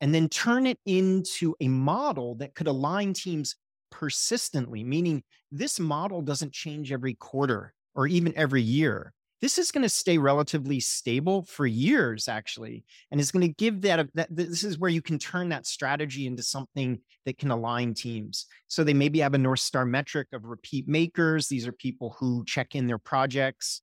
and 0.00 0.14
then 0.14 0.28
turn 0.28 0.66
it 0.66 0.78
into 0.86 1.54
a 1.60 1.68
model 1.68 2.36
that 2.36 2.54
could 2.54 2.66
align 2.66 3.12
teams 3.12 3.56
persistently, 3.90 4.84
meaning 4.84 5.22
this 5.50 5.80
model 5.80 6.22
doesn't 6.22 6.52
change 6.52 6.92
every 6.92 7.14
quarter 7.14 7.74
or 7.94 8.06
even 8.06 8.36
every 8.36 8.62
year. 8.62 9.12
This 9.40 9.56
is 9.58 9.70
going 9.70 9.82
to 9.82 9.88
stay 9.88 10.18
relatively 10.18 10.80
stable 10.80 11.44
for 11.44 11.64
years, 11.64 12.26
actually, 12.26 12.84
and 13.10 13.20
it's 13.20 13.30
going 13.30 13.46
to 13.46 13.54
give 13.54 13.82
that, 13.82 14.08
that. 14.14 14.28
This 14.34 14.64
is 14.64 14.78
where 14.78 14.90
you 14.90 15.00
can 15.00 15.18
turn 15.18 15.50
that 15.50 15.64
strategy 15.64 16.26
into 16.26 16.42
something 16.42 16.98
that 17.24 17.38
can 17.38 17.52
align 17.52 17.94
teams. 17.94 18.46
So 18.66 18.82
they 18.82 18.94
maybe 18.94 19.20
have 19.20 19.34
a 19.34 19.38
North 19.38 19.60
Star 19.60 19.84
metric 19.84 20.28
of 20.32 20.44
repeat 20.44 20.88
makers. 20.88 21.46
These 21.46 21.68
are 21.68 21.72
people 21.72 22.16
who 22.18 22.44
check 22.46 22.74
in 22.74 22.88
their 22.88 22.98
projects 22.98 23.80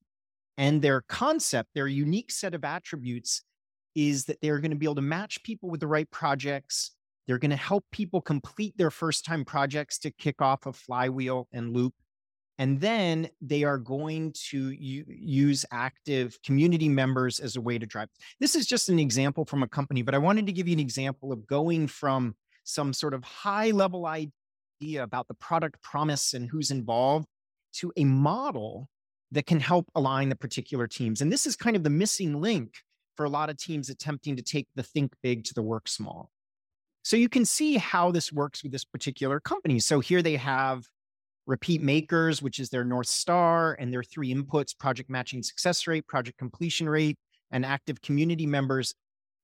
and 0.58 0.80
their 0.80 1.02
concept, 1.02 1.70
their 1.74 1.86
unique 1.86 2.30
set 2.30 2.54
of 2.54 2.64
attributes 2.64 3.42
is 3.94 4.26
that 4.26 4.40
they're 4.42 4.60
going 4.60 4.70
to 4.70 4.76
be 4.76 4.86
able 4.86 4.94
to 4.96 5.02
match 5.02 5.42
people 5.42 5.70
with 5.70 5.80
the 5.80 5.86
right 5.86 6.10
projects. 6.10 6.92
They're 7.26 7.38
going 7.38 7.50
to 7.50 7.56
help 7.56 7.84
people 7.92 8.20
complete 8.20 8.76
their 8.76 8.90
first 8.90 9.24
time 9.24 9.44
projects 9.44 9.98
to 10.00 10.10
kick 10.10 10.40
off 10.40 10.66
a 10.66 10.72
flywheel 10.72 11.48
and 11.52 11.72
loop. 11.72 11.94
And 12.58 12.80
then 12.80 13.28
they 13.40 13.64
are 13.64 13.78
going 13.78 14.32
to 14.48 14.70
u- 14.70 15.04
use 15.08 15.64
active 15.70 16.38
community 16.42 16.88
members 16.88 17.38
as 17.38 17.56
a 17.56 17.60
way 17.60 17.78
to 17.78 17.86
drive. 17.86 18.08
This 18.40 18.54
is 18.54 18.66
just 18.66 18.88
an 18.88 18.98
example 18.98 19.44
from 19.44 19.62
a 19.62 19.68
company, 19.68 20.02
but 20.02 20.14
I 20.14 20.18
wanted 20.18 20.46
to 20.46 20.52
give 20.52 20.66
you 20.66 20.72
an 20.72 20.80
example 20.80 21.32
of 21.32 21.46
going 21.46 21.86
from 21.86 22.34
some 22.64 22.92
sort 22.92 23.14
of 23.14 23.22
high 23.24 23.70
level 23.70 24.06
idea 24.06 25.02
about 25.02 25.28
the 25.28 25.34
product 25.34 25.82
promise 25.82 26.34
and 26.34 26.48
who's 26.48 26.70
involved 26.70 27.26
to 27.74 27.92
a 27.96 28.04
model 28.04 28.88
that 29.32 29.46
can 29.46 29.60
help 29.60 29.86
align 29.94 30.28
the 30.28 30.36
particular 30.36 30.86
teams. 30.86 31.20
And 31.20 31.30
this 31.30 31.46
is 31.46 31.56
kind 31.56 31.76
of 31.76 31.84
the 31.84 31.90
missing 31.90 32.40
link 32.40 32.74
for 33.16 33.24
a 33.24 33.28
lot 33.28 33.50
of 33.50 33.56
teams 33.56 33.90
attempting 33.90 34.36
to 34.36 34.42
take 34.42 34.66
the 34.76 34.82
think 34.82 35.12
big 35.22 35.44
to 35.44 35.54
the 35.54 35.62
work 35.62 35.88
small. 35.88 36.30
So 37.02 37.16
you 37.16 37.28
can 37.28 37.44
see 37.44 37.76
how 37.76 38.10
this 38.10 38.32
works 38.32 38.62
with 38.62 38.72
this 38.72 38.84
particular 38.84 39.40
company. 39.40 39.78
So 39.78 40.00
here 40.00 40.22
they 40.22 40.36
have 40.36 40.86
repeat 41.46 41.82
makers, 41.82 42.42
which 42.42 42.58
is 42.58 42.70
their 42.70 42.84
North 42.84 43.08
Star, 43.08 43.76
and 43.78 43.92
their 43.92 44.02
three 44.02 44.34
inputs 44.34 44.76
project 44.76 45.08
matching 45.08 45.42
success 45.42 45.86
rate, 45.86 46.06
project 46.06 46.38
completion 46.38 46.88
rate, 46.88 47.16
and 47.50 47.64
active 47.64 48.02
community 48.02 48.46
members. 48.46 48.94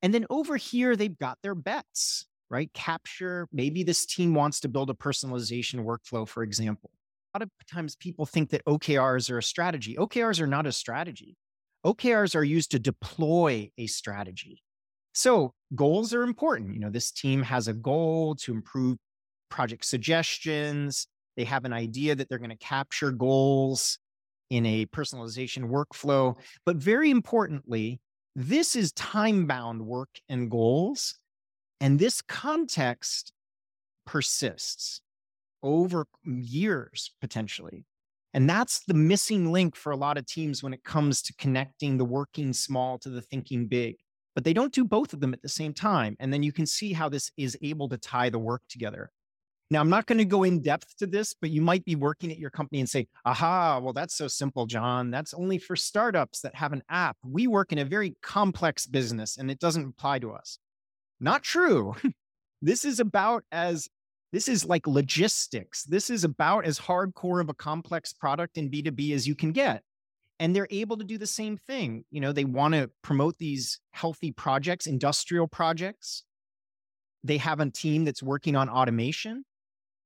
And 0.02 0.12
then 0.12 0.26
over 0.30 0.56
here, 0.56 0.97
they've 0.97 1.16
got 1.16 1.38
their 1.42 1.54
bets, 1.54 2.26
right? 2.50 2.73
Capture, 2.75 3.49
maybe 3.52 3.85
this 3.85 4.04
team 4.04 4.35
wants 4.35 4.61
to 4.61 4.68
build 4.68 4.90
a 4.90 4.94
personalization 4.94 5.85
workflow, 5.85 6.26
for 6.26 6.42
example. 6.42 6.90
A 7.35 7.38
lot 7.38 7.42
of 7.42 7.50
times 7.73 7.97
people 7.97 8.26
think 8.26 8.50
that 8.50 8.64
OKRs 8.66 9.30
are 9.30 9.38
a 9.38 9.42
strategy. 9.42 9.97
OKRs 9.97 10.40
are 10.40 10.47
not 10.47 10.66
a 10.66 10.73
strategy. 10.73 11.37
OKRs 11.87 12.35
are 12.35 12.44
used 12.44 12.73
to 12.73 12.78
deploy 12.78 13.71
a 13.78 13.87
strategy. 13.87 14.62
So 15.14 15.54
goals 15.75 16.12
are 16.14 16.23
important. 16.23 16.75
You 16.75 16.80
know, 16.80 16.90
this 16.90 17.11
team 17.11 17.42
has 17.42 17.68
a 17.68 17.73
goal 17.73 18.35
to 18.37 18.52
improve 18.52 18.99
project 19.49 19.85
suggestions. 19.85 21.06
They 21.36 21.44
have 21.44 21.64
an 21.64 21.72
idea 21.72 22.14
that 22.14 22.28
they're 22.28 22.38
going 22.38 22.50
to 22.50 22.56
capture 22.56 23.10
goals 23.10 23.98
in 24.50 24.66
a 24.66 24.86
personalization 24.86 25.70
workflow. 25.70 26.36
But 26.66 26.76
very 26.76 27.10
importantly, 27.10 28.00
this 28.34 28.76
is 28.76 28.92
time 28.92 29.46
bound 29.46 29.86
work 29.86 30.10
and 30.28 30.50
goals. 30.50 31.14
And 31.80 31.98
this 31.98 32.20
context 32.22 33.32
persists 34.06 35.00
over 35.62 36.06
years 36.24 37.12
potentially. 37.20 37.86
And 38.34 38.48
that's 38.48 38.80
the 38.86 38.94
missing 38.94 39.52
link 39.52 39.76
for 39.76 39.92
a 39.92 39.96
lot 39.96 40.16
of 40.16 40.26
teams 40.26 40.62
when 40.62 40.72
it 40.72 40.84
comes 40.84 41.22
to 41.22 41.34
connecting 41.34 41.98
the 41.98 42.04
working 42.04 42.52
small 42.52 42.98
to 42.98 43.10
the 43.10 43.20
thinking 43.20 43.66
big. 43.66 43.96
But 44.34 44.44
they 44.44 44.54
don't 44.54 44.72
do 44.72 44.84
both 44.84 45.12
of 45.12 45.20
them 45.20 45.34
at 45.34 45.42
the 45.42 45.48
same 45.48 45.74
time. 45.74 46.16
And 46.18 46.32
then 46.32 46.42
you 46.42 46.52
can 46.52 46.64
see 46.64 46.92
how 46.94 47.08
this 47.08 47.30
is 47.36 47.58
able 47.62 47.88
to 47.90 47.98
tie 47.98 48.30
the 48.30 48.38
work 48.38 48.62
together. 48.68 49.10
Now, 49.71 49.81
I'm 49.81 49.88
not 49.88 50.07
going 50.07 50.19
to 50.19 50.26
go 50.26 50.42
in 50.42 50.61
depth 50.61 50.97
to 50.99 51.07
this, 51.07 51.35
but 51.40 51.50
you 51.50 51.62
might 51.62 51.85
be 51.87 51.97
working 51.97 52.31
at 52.31 52.38
your 52.38 52.50
company 52.50 52.81
and 52.81 52.88
say, 52.88 53.09
aha, 53.25 53.78
well, 53.78 53.95
that's 53.95 54.14
so 54.14 54.28
simple, 54.28 54.66
John. 54.66 55.11
That's 55.11 55.33
only 55.33 55.57
for 55.57 55.76
startups 55.76 56.40
that 56.40 56.54
have 56.54 56.75
an 56.75 56.83
app. 56.90 57.16
We 57.25 57.47
work 57.47 57.73
in 57.73 57.78
a 57.78 57.85
very 57.85 58.14
complex 58.23 58.87
business 58.87 59.38
and 59.38 59.50
it 59.50 59.59
doesn't 59.59 59.88
apply 59.88 60.19
to 60.19 60.33
us. 60.33 60.59
Not 61.21 61.42
true. 61.42 61.95
this 62.62 62.85
is 62.85 63.00
about 63.00 63.45
as 63.50 63.88
this 64.33 64.49
is 64.49 64.64
like 64.64 64.87
logistics. 64.87 65.85
This 65.85 66.09
is 66.11 66.25
about 66.25 66.64
as 66.64 66.78
hardcore 66.78 67.40
of 67.40 67.50
a 67.50 67.54
complex 67.54 68.12
product 68.12 68.57
in 68.57 68.71
B2B 68.71 69.14
as 69.14 69.28
you 69.28 69.35
can 69.35 69.52
get. 69.52 69.83
And 70.40 70.57
they're 70.57 70.69
able 70.71 70.97
to 70.97 71.04
do 71.04 71.19
the 71.19 71.26
same 71.26 71.57
thing. 71.57 72.04
You 72.11 72.21
know, 72.21 72.33
they 72.33 72.45
want 72.45 72.75
to 72.75 72.90
promote 73.02 73.38
these 73.38 73.78
healthy 73.92 74.33
projects, 74.33 74.87
industrial 74.87 75.47
projects. 75.47 76.25
They 77.23 77.37
have 77.37 77.61
a 77.61 77.71
team 77.71 78.04
that's 78.04 78.23
working 78.23 78.57
on 78.57 78.69
automation. 78.69 79.45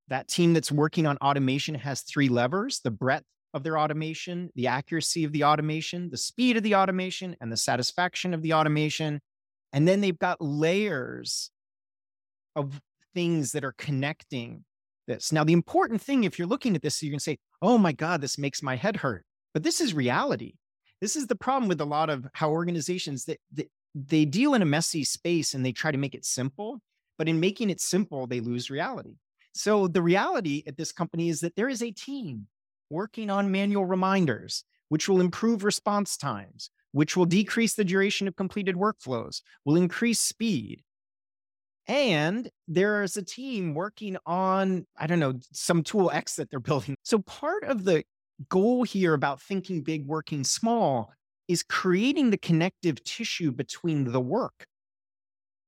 That 0.08 0.28
team 0.28 0.54
that's 0.54 0.70
working 0.70 1.06
on 1.06 1.16
automation 1.18 1.74
has 1.74 2.02
three 2.02 2.28
levers 2.28 2.80
the 2.80 2.90
breadth 2.90 3.26
of 3.54 3.62
their 3.62 3.78
automation, 3.78 4.50
the 4.54 4.66
accuracy 4.66 5.24
of 5.24 5.32
the 5.32 5.44
automation, 5.44 6.10
the 6.10 6.16
speed 6.16 6.56
of 6.56 6.62
the 6.62 6.74
automation, 6.74 7.36
and 7.40 7.50
the 7.50 7.56
satisfaction 7.56 8.34
of 8.34 8.42
the 8.42 8.52
automation. 8.52 9.20
And 9.72 9.88
then 9.88 10.00
they've 10.00 10.18
got 10.18 10.40
layers 10.40 11.50
of 12.54 12.80
things 13.14 13.52
that 13.52 13.64
are 13.64 13.74
connecting 13.78 14.64
this. 15.06 15.32
Now, 15.32 15.44
the 15.44 15.52
important 15.52 16.02
thing, 16.02 16.24
if 16.24 16.38
you're 16.38 16.48
looking 16.48 16.76
at 16.76 16.82
this, 16.82 17.02
you 17.02 17.10
can 17.10 17.20
say, 17.20 17.38
oh 17.62 17.78
my 17.78 17.92
God, 17.92 18.20
this 18.20 18.38
makes 18.38 18.62
my 18.62 18.76
head 18.76 18.96
hurt. 18.96 19.24
But 19.54 19.62
this 19.62 19.80
is 19.80 19.94
reality. 19.94 20.54
This 21.00 21.16
is 21.16 21.26
the 21.26 21.36
problem 21.36 21.68
with 21.68 21.80
a 21.80 21.84
lot 21.84 22.10
of 22.10 22.26
how 22.34 22.50
organizations 22.50 23.24
that, 23.24 23.38
that 23.54 23.70
they 23.94 24.24
deal 24.24 24.54
in 24.54 24.62
a 24.62 24.66
messy 24.66 25.04
space 25.04 25.54
and 25.54 25.64
they 25.64 25.72
try 25.72 25.90
to 25.90 25.98
make 25.98 26.14
it 26.14 26.24
simple. 26.24 26.80
But 27.18 27.28
in 27.28 27.40
making 27.40 27.70
it 27.70 27.80
simple, 27.80 28.26
they 28.26 28.40
lose 28.40 28.70
reality. 28.70 29.16
So 29.56 29.88
the 29.88 30.02
reality 30.02 30.62
at 30.66 30.76
this 30.76 30.92
company 30.92 31.28
is 31.28 31.40
that 31.40 31.56
there 31.56 31.68
is 31.68 31.82
a 31.82 31.90
team 31.90 32.46
working 32.90 33.30
on 33.30 33.50
manual 33.50 33.86
reminders, 33.86 34.64
which 34.88 35.08
will 35.08 35.20
improve 35.20 35.64
response 35.64 36.16
times, 36.16 36.70
which 36.92 37.16
will 37.16 37.24
decrease 37.24 37.74
the 37.74 37.84
duration 37.84 38.28
of 38.28 38.36
completed 38.36 38.76
workflows, 38.76 39.40
will 39.64 39.76
increase 39.76 40.20
speed, 40.20 40.82
and 41.88 42.50
there's 42.66 43.16
a 43.16 43.22
team 43.22 43.74
working 43.74 44.16
on, 44.26 44.86
I 44.98 45.06
don't 45.06 45.20
know, 45.20 45.34
some 45.52 45.82
tool 45.82 46.10
X 46.10 46.36
that 46.36 46.50
they're 46.50 46.60
building. 46.70 46.96
So 47.02 47.20
part 47.20 47.64
of 47.64 47.84
the 47.84 48.04
goal 48.48 48.82
here 48.82 49.14
about 49.14 49.40
thinking 49.40 49.82
big, 49.82 50.06
working 50.06 50.44
small 50.44 51.12
is 51.48 51.62
creating 51.62 52.30
the 52.30 52.36
connective 52.36 53.02
tissue 53.04 53.52
between 53.52 54.04
the 54.04 54.20
work 54.20 54.66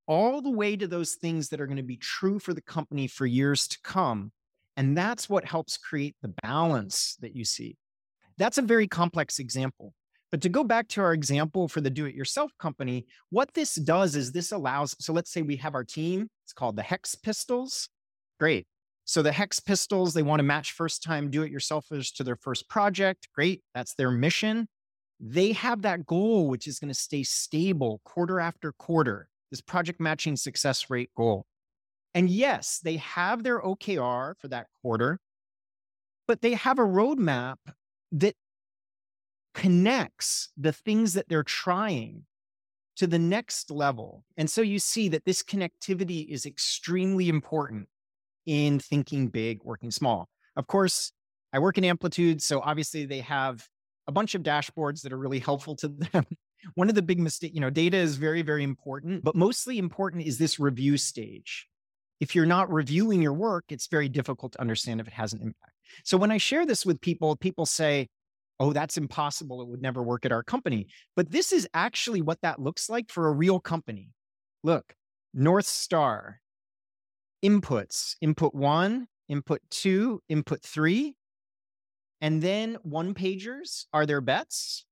all 0.09 0.41
the 0.43 0.51
way 0.51 0.75
to 0.75 0.89
those 0.89 1.13
things 1.15 1.51
that 1.51 1.61
are 1.61 1.67
going 1.67 1.77
to 1.77 1.83
be 1.85 1.99
true 1.99 2.41
for 2.41 2.55
the 2.55 2.63
company 2.63 3.07
for 3.07 3.27
years 3.27 3.69
to 3.69 3.79
come. 3.85 4.33
And 4.77 4.97
that's 4.97 5.29
what 5.29 5.45
helps 5.45 5.77
create 5.77 6.17
the 6.23 6.35
balance 6.43 7.17
that 7.21 7.37
you 7.37 7.45
see. 7.45 7.77
That's 8.39 8.59
a 8.59 8.63
very 8.63 8.89
complex 8.89 9.39
example. 9.39 9.93
But 10.31 10.41
to 10.43 10.49
go 10.49 10.65
back 10.65 10.89
to 10.89 11.01
our 11.01 11.13
example 11.13 11.69
for 11.69 11.81
the 11.81 11.91
do 11.91 12.07
it 12.07 12.15
yourself 12.15 12.53
company, 12.59 13.07
what 13.31 13.55
this 13.55 13.75
does 13.75 14.17
is 14.17 14.33
this 14.33 14.53
allows, 14.53 14.95
so 14.99 15.13
let's 15.13 15.33
say 15.33 15.43
we 15.43 15.57
have 15.57 15.75
our 15.75 15.85
team, 15.85 16.29
it's 16.45 16.53
called 16.53 16.77
the 16.77 16.83
Hex 16.83 17.15
Pistols. 17.15 17.89
Great. 18.39 18.67
So 19.05 19.23
the 19.23 19.33
Hex 19.33 19.59
Pistols, 19.59 20.13
they 20.13 20.23
want 20.23 20.41
to 20.41 20.45
match 20.45 20.73
first 20.73 21.03
time 21.03 21.31
do 21.31 21.43
it 21.43 21.53
yourselfers 21.53 22.15
to 22.17 22.25
their 22.25 22.37
first 22.37 22.69
project. 22.69 23.29
Great. 23.35 23.63
That's 23.75 23.95
their 23.95 24.11
mission. 24.11 24.69
They 25.19 25.53
have 25.53 25.83
that 25.83 26.07
goal, 26.07 26.49
which 26.49 26.67
is 26.67 26.79
going 26.79 26.93
to 26.93 26.95
stay 26.95 27.23
stable 27.23 28.01
quarter 28.05 28.39
after 28.39 28.73
quarter, 28.73 29.29
this 29.51 29.61
project 29.61 30.01
matching 30.01 30.37
success 30.37 30.91
rate 30.91 31.11
goal. 31.17 31.47
And 32.15 32.29
yes, 32.31 32.81
they 32.83 32.97
have 32.97 33.43
their 33.43 33.61
OKR 33.61 34.35
for 34.39 34.49
that 34.49 34.67
quarter, 34.83 35.19
but 36.27 36.41
they 36.41 36.55
have 36.55 36.79
a 36.79 36.83
roadmap 36.83 37.57
that 38.13 38.35
connects 39.55 40.51
the 40.57 40.73
things 40.73 41.15
that 41.15 41.29
they're 41.29 41.43
trying 41.43 42.25
to 42.97 43.07
the 43.07 43.19
next 43.19 43.71
level. 43.71 44.25
And 44.37 44.51
so 44.51 44.61
you 44.61 44.79
see 44.79 45.09
that 45.11 45.25
this 45.25 45.43
connectivity 45.43 46.29
is 46.29 46.47
extremely 46.47 47.29
important 47.29 47.89
in 48.47 48.79
thinking 48.81 49.29
big, 49.29 49.61
working 49.63 49.91
small. 49.91 50.29
Of 50.57 50.67
course, 50.67 51.13
I 51.53 51.61
work 51.61 51.79
in 51.79 51.85
Amplitude, 51.85 52.43
so 52.43 52.61
obviously 52.61 53.07
they 53.07 53.21
have 53.21 53.67
a 54.07 54.13
bunch 54.13 54.35
of 54.35 54.43
dashboards 54.43 55.03
that 55.03 55.13
are 55.13 55.19
really 55.19 55.39
helpful 55.39 55.77
to 55.77 55.89
them. 56.13 56.25
One 56.75 56.89
of 56.89 56.95
the 56.95 57.03
big 57.03 57.19
mistakes, 57.19 57.55
you 57.55 57.61
know, 57.61 57.71
data 57.71 57.97
is 57.97 58.17
very, 58.17 58.43
very 58.43 58.65
important, 58.65 59.23
but 59.25 59.37
mostly 59.37 59.79
important 59.79 60.25
is 60.25 60.39
this 60.39 60.59
review 60.59 60.97
stage. 60.97 61.69
If 62.21 62.35
you're 62.35 62.47
not 62.47 62.73
reviewing 62.73 63.23
your 63.23 63.33
work, 63.33 63.67
it's 63.69 63.87
very 63.87 64.09
difficult 64.09 64.53
to 64.53 64.61
understand 64.61 65.01
if 65.01 65.07
it 65.07 65.13
has 65.13 65.33
an 65.33 65.41
impact. 65.41 65.73
So 66.05 66.17
when 66.17 66.33
I 66.33 66.39
share 66.39 66.67
this 66.67 66.85
with 66.85 67.01
people, 67.01 67.37
people 67.37 67.65
say, 67.65 68.09
oh, 68.59 68.73
that's 68.73 68.97
impossible. 68.97 69.63
It 69.63 69.69
would 69.69 69.83
never 69.83 70.03
work 70.03 70.27
at 70.27 70.33
our 70.33 70.43
company. 70.43 70.89
But 71.15 71.31
this 71.31 71.53
is 71.53 71.69
actually 71.75 72.23
what 72.23 72.41
that 72.43 72.61
looks 72.61 72.91
like 72.91 73.09
for 73.09 73.29
a 73.29 73.33
real 73.33 73.61
company. 73.61 74.11
Look, 74.65 74.95
North 75.33 75.67
Star, 75.67 76.41
inputs, 77.45 78.17
input 78.21 78.53
one, 78.53 79.07
input 79.29 79.61
two, 79.71 80.21
input 80.29 80.61
three. 80.63 81.15
And 82.21 82.43
then 82.43 82.79
one 82.83 83.15
pagers 83.15 83.85
are 83.93 84.07
their 84.07 84.21
bets. 84.21 84.85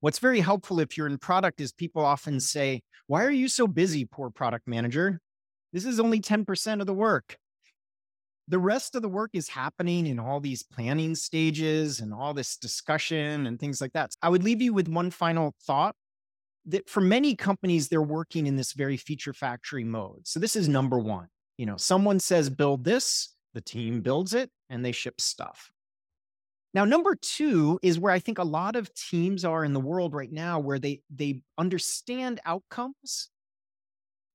What's 0.00 0.18
very 0.18 0.40
helpful 0.40 0.80
if 0.80 0.96
you're 0.96 1.06
in 1.06 1.18
product 1.18 1.60
is 1.60 1.72
people 1.72 2.04
often 2.04 2.40
say, 2.40 2.82
Why 3.06 3.24
are 3.24 3.30
you 3.30 3.48
so 3.48 3.66
busy, 3.66 4.04
poor 4.04 4.30
product 4.30 4.68
manager? 4.68 5.20
This 5.72 5.84
is 5.84 6.00
only 6.00 6.20
10% 6.20 6.80
of 6.80 6.86
the 6.86 6.94
work 6.94 7.36
the 8.48 8.58
rest 8.58 8.94
of 8.94 9.02
the 9.02 9.08
work 9.08 9.30
is 9.34 9.48
happening 9.48 10.06
in 10.06 10.18
all 10.18 10.40
these 10.40 10.62
planning 10.62 11.14
stages 11.14 12.00
and 12.00 12.14
all 12.14 12.32
this 12.32 12.56
discussion 12.56 13.46
and 13.46 13.60
things 13.60 13.80
like 13.80 13.92
that. 13.92 14.12
I 14.22 14.30
would 14.30 14.42
leave 14.42 14.62
you 14.62 14.72
with 14.72 14.88
one 14.88 15.10
final 15.10 15.54
thought 15.64 15.94
that 16.66 16.88
for 16.88 17.02
many 17.02 17.36
companies, 17.36 17.88
they're 17.88 18.02
working 18.02 18.46
in 18.46 18.56
this 18.56 18.72
very 18.72 18.96
feature 18.96 19.34
factory 19.34 19.84
mode. 19.84 20.26
So 20.26 20.40
this 20.40 20.56
is 20.56 20.68
number 20.68 20.98
one. 20.98 21.28
You 21.58 21.66
know, 21.66 21.76
someone 21.76 22.20
says 22.20 22.48
build 22.48 22.84
this, 22.84 23.34
the 23.52 23.60
team 23.60 24.00
builds 24.00 24.32
it, 24.32 24.50
and 24.70 24.84
they 24.84 24.92
ship 24.92 25.20
stuff. 25.20 25.70
Now, 26.78 26.84
number 26.84 27.16
two 27.16 27.80
is 27.82 27.98
where 27.98 28.12
I 28.12 28.20
think 28.20 28.38
a 28.38 28.44
lot 28.44 28.76
of 28.76 28.94
teams 28.94 29.44
are 29.44 29.64
in 29.64 29.72
the 29.72 29.80
world 29.80 30.14
right 30.14 30.30
now, 30.30 30.60
where 30.60 30.78
they 30.78 31.00
they 31.10 31.42
understand 31.58 32.38
outcomes, 32.46 33.30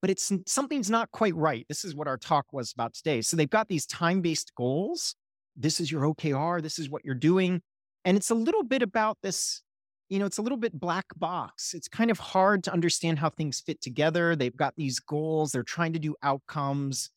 but 0.01 0.09
it's 0.09 0.29
something's 0.45 0.89
not 0.89 1.09
quite 1.11 1.37
right. 1.37 1.65
This 1.69 1.85
is 1.85 1.95
what 1.95 2.05
our 2.05 2.17
talk 2.17 2.51
was 2.51 2.73
about 2.73 2.95
today. 2.95 3.21
So 3.21 3.37
they've 3.37 3.49
got 3.49 3.69
these 3.69 3.85
time-based 3.85 4.51
goals, 4.57 5.15
this 5.55 5.79
is 5.79 5.89
your 5.89 6.01
OKR, 6.01 6.61
this 6.61 6.79
is 6.79 6.89
what 6.89 7.05
you're 7.05 7.15
doing. 7.15 7.61
And 8.03 8.17
it's 8.17 8.29
a 8.29 8.35
little 8.35 8.63
bit 8.63 8.81
about 8.81 9.19
this, 9.23 9.61
you 10.09 10.19
know, 10.19 10.25
it's 10.25 10.37
a 10.37 10.41
little 10.41 10.57
bit 10.57 10.77
black 10.77 11.05
box. 11.15 11.73
It's 11.73 11.87
kind 11.87 12.11
of 12.11 12.19
hard 12.19 12.65
to 12.65 12.73
understand 12.73 13.19
how 13.19 13.29
things 13.29 13.61
fit 13.61 13.79
together. 13.79 14.35
They've 14.35 14.53
got 14.53 14.75
these 14.75 14.99
goals, 14.99 15.53
they're 15.53 15.63
trying 15.63 15.93
to 15.93 15.99
do 15.99 16.13
outcomes. 16.21 17.09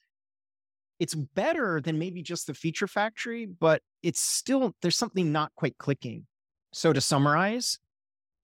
It's 0.99 1.15
better 1.15 1.81
than 1.81 1.99
maybe 1.99 2.23
just 2.23 2.47
the 2.47 2.55
feature 2.55 2.87
factory, 2.87 3.47
but 3.47 3.83
it's 4.03 4.21
still, 4.21 4.75
there's 4.83 4.97
something 4.97 5.31
not 5.33 5.53
quite 5.55 5.77
clicking. 5.79 6.27
So 6.73 6.93
to 6.93 7.01
summarize, 7.01 7.79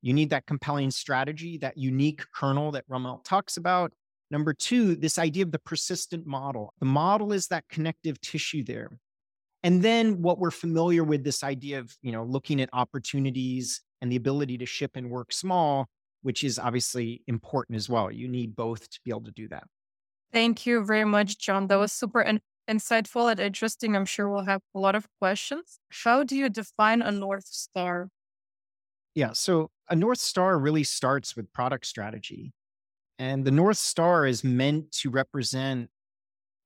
you 0.03 0.13
need 0.13 0.31
that 0.31 0.47
compelling 0.47 0.91
strategy, 0.91 1.59
that 1.59 1.79
unique 1.79 2.25
kernel 2.35 2.73
that 2.73 2.89
Rumelt 2.89 3.25
talks 3.25 3.57
about. 3.57 3.93
Number 4.31 4.53
two, 4.53 4.97
this 4.97 5.19
idea 5.19 5.45
of 5.45 5.53
the 5.53 5.59
persistent 5.59 6.27
model. 6.27 6.75
The 6.81 6.87
model 6.87 7.33
is 7.33 7.49
that 7.49 7.65
connective 7.69 8.21
tissue 8.21 8.65
there. 8.65 8.91
And 9.63 9.83
then 9.83 10.23
what 10.23 10.39
we're 10.39 10.51
familiar 10.51 11.05
with 11.05 11.23
this 11.23 11.45
idea 11.45 11.79
of, 11.79 11.97
you 12.03 12.11
know, 12.11 12.25
looking 12.25 12.61
at 12.61 12.69
opportunities 12.73 13.81
and 14.01 14.11
the 14.11 14.17
ability 14.17 14.59
to 14.59 14.67
ship 14.67 14.93
and 14.97 15.11
work 15.11 15.33
small, 15.33 15.87
which 16.23 16.43
is 16.43 16.59
obviously 16.59 17.23
important 17.29 17.77
as 17.77 17.89
well. 17.89 18.11
You 18.11 18.27
need 18.27 18.57
both 18.57 18.91
to 18.91 19.01
be 19.05 19.11
able 19.11 19.25
to 19.25 19.31
do 19.31 19.49
that. 19.49 19.65
Thank 20.33 20.67
you 20.67 20.85
very 20.85 21.05
much, 21.05 21.39
John. 21.39 21.67
That 21.67 21.79
was 21.79 21.93
super 21.93 22.23
in- 22.23 22.41
insightful 22.69 23.31
and 23.31 23.39
interesting. 23.39 23.95
I'm 23.95 24.07
sure 24.07 24.29
we'll 24.29 24.45
have 24.45 24.63
a 24.75 24.79
lot 24.79 24.95
of 24.95 25.07
questions. 25.21 25.79
How 26.05 26.25
do 26.25 26.37
you 26.37 26.49
define 26.49 27.03
a 27.03 27.11
North 27.11 27.47
Star? 27.47 28.09
Yeah. 29.15 29.33
So 29.35 29.71
a 29.91 29.97
North 29.97 30.21
Star 30.21 30.59
really 30.59 30.85
starts 30.85 31.37
with 31.37 31.53
product 31.53 31.87
strategy. 31.87 32.53
And 33.19 33.45
the 33.45 33.51
North 33.51 33.77
Star 33.79 34.27
is 34.27 34.43
meant 34.43 34.91
to 34.93 35.11
represent 35.11 35.91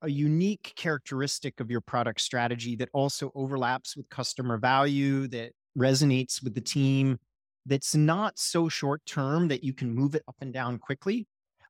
a 0.02 0.08
unique 0.08 0.72
characteristic 0.76 1.58
of 1.58 1.70
your 1.70 1.80
product 1.80 2.20
strategy 2.20 2.76
that 2.76 2.88
also 2.92 3.32
overlaps 3.34 3.96
with 3.96 4.08
customer 4.08 4.58
value, 4.58 5.26
that 5.28 5.52
resonates 5.76 6.42
with 6.42 6.54
the 6.54 6.60
team, 6.60 7.18
that's 7.66 7.94
not 7.96 8.38
so 8.38 8.68
short 8.68 9.04
term 9.06 9.48
that 9.48 9.64
you 9.64 9.72
can 9.72 9.92
move 9.92 10.14
it 10.14 10.22
up 10.28 10.36
and 10.40 10.52
down 10.52 10.78
quickly, 10.78 11.26